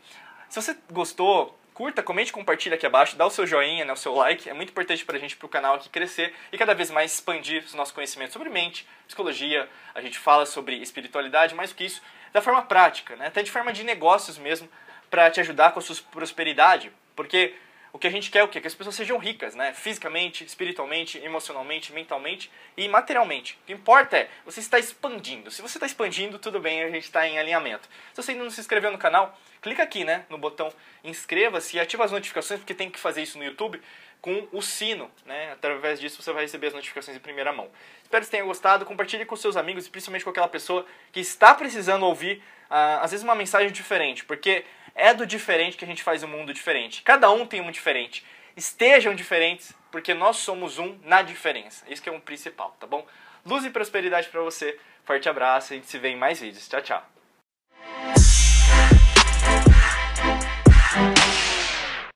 Se 0.48 0.60
você 0.60 0.76
gostou, 0.90 1.59
curta, 1.80 2.02
comente, 2.02 2.30
compartilha 2.30 2.74
aqui 2.74 2.84
abaixo, 2.84 3.16
dá 3.16 3.24
o 3.24 3.30
seu 3.30 3.46
joinha, 3.46 3.86
né, 3.86 3.92
o 3.94 3.96
seu 3.96 4.14
like, 4.14 4.50
é 4.50 4.52
muito 4.52 4.68
importante 4.68 5.02
para 5.02 5.16
a 5.16 5.18
gente, 5.18 5.34
para 5.34 5.46
o 5.46 5.48
canal 5.48 5.76
aqui 5.76 5.88
crescer 5.88 6.34
e 6.52 6.58
cada 6.58 6.74
vez 6.74 6.90
mais 6.90 7.14
expandir 7.14 7.64
o 7.72 7.76
nosso 7.78 7.94
conhecimento 7.94 8.34
sobre 8.34 8.50
mente, 8.50 8.86
psicologia, 9.06 9.66
a 9.94 10.02
gente 10.02 10.18
fala 10.18 10.44
sobre 10.44 10.76
espiritualidade, 10.76 11.54
mais 11.54 11.70
do 11.70 11.76
que 11.76 11.86
isso, 11.86 12.02
da 12.34 12.42
forma 12.42 12.60
prática, 12.60 13.16
né, 13.16 13.28
até 13.28 13.42
de 13.42 13.50
forma 13.50 13.72
de 13.72 13.82
negócios 13.82 14.36
mesmo, 14.36 14.68
para 15.08 15.30
te 15.30 15.40
ajudar 15.40 15.72
com 15.72 15.78
a 15.78 15.82
sua 15.82 15.96
prosperidade, 16.12 16.92
porque 17.16 17.54
o 17.92 17.98
que 17.98 18.06
a 18.06 18.10
gente 18.10 18.30
quer 18.30 18.40
é 18.40 18.44
o 18.44 18.48
quê? 18.48 18.60
Que 18.60 18.66
as 18.66 18.74
pessoas 18.74 18.94
sejam 18.94 19.18
ricas, 19.18 19.54
né? 19.54 19.72
Fisicamente, 19.72 20.44
espiritualmente, 20.44 21.18
emocionalmente, 21.18 21.92
mentalmente 21.92 22.50
e 22.76 22.88
materialmente. 22.88 23.58
O 23.62 23.66
que 23.66 23.72
importa 23.72 24.16
é 24.16 24.28
você 24.44 24.60
está 24.60 24.78
expandindo. 24.78 25.50
Se 25.50 25.60
você 25.60 25.78
está 25.78 25.86
expandindo, 25.86 26.38
tudo 26.38 26.60
bem, 26.60 26.82
a 26.82 26.90
gente 26.90 27.04
está 27.04 27.26
em 27.26 27.38
alinhamento. 27.38 27.88
Se 28.12 28.22
você 28.22 28.32
ainda 28.32 28.44
não 28.44 28.50
se 28.50 28.60
inscreveu 28.60 28.92
no 28.92 28.98
canal, 28.98 29.38
clica 29.60 29.82
aqui, 29.82 30.04
né, 30.04 30.24
no 30.28 30.38
botão 30.38 30.72
inscreva-se 31.02 31.76
e 31.76 31.80
ativa 31.80 32.04
as 32.04 32.12
notificações, 32.12 32.60
porque 32.60 32.74
tem 32.74 32.90
que 32.90 32.98
fazer 32.98 33.22
isso 33.22 33.38
no 33.38 33.44
YouTube 33.44 33.80
com 34.20 34.46
o 34.52 34.60
sino, 34.60 35.10
né? 35.24 35.52
Através 35.52 35.98
disso 35.98 36.22
você 36.22 36.32
vai 36.32 36.42
receber 36.42 36.68
as 36.68 36.74
notificações 36.74 37.16
em 37.16 37.20
primeira 37.20 37.52
mão. 37.52 37.70
Espero 38.02 38.20
que 38.20 38.26
você 38.26 38.30
tenha 38.32 38.44
gostado, 38.44 38.84
compartilhe 38.84 39.24
com 39.24 39.34
seus 39.34 39.56
amigos 39.56 39.86
e 39.86 39.90
principalmente 39.90 40.24
com 40.24 40.30
aquela 40.30 40.48
pessoa 40.48 40.84
que 41.10 41.20
está 41.20 41.54
precisando 41.54 42.04
ouvir, 42.04 42.42
uh, 42.70 43.00
às 43.02 43.12
vezes, 43.12 43.24
uma 43.24 43.34
mensagem 43.34 43.72
diferente, 43.72 44.24
porque 44.24 44.64
é 44.94 45.14
do 45.14 45.26
diferente 45.26 45.76
que 45.76 45.84
a 45.84 45.88
gente 45.88 46.02
faz 46.02 46.22
um 46.22 46.28
mundo 46.28 46.52
diferente. 46.52 47.02
Cada 47.02 47.30
um 47.30 47.46
tem 47.46 47.60
um 47.60 47.70
diferente. 47.70 48.24
Estejam 48.56 49.14
diferentes, 49.14 49.72
porque 49.90 50.14
nós 50.14 50.38
somos 50.38 50.78
um 50.78 50.98
na 51.04 51.22
diferença. 51.22 51.84
Isso 51.88 52.02
que 52.02 52.08
é 52.08 52.12
um 52.12 52.20
principal, 52.20 52.76
tá 52.78 52.86
bom? 52.86 53.06
Luz 53.44 53.64
e 53.64 53.70
prosperidade 53.70 54.28
para 54.28 54.40
você. 54.40 54.78
Forte 55.04 55.28
abraço, 55.28 55.72
a 55.72 55.76
gente 55.76 55.88
se 55.88 55.98
vê 55.98 56.10
em 56.10 56.16
mais 56.16 56.40
vídeos. 56.40 56.68
Tchau, 56.68 56.82
tchau. 56.82 58.39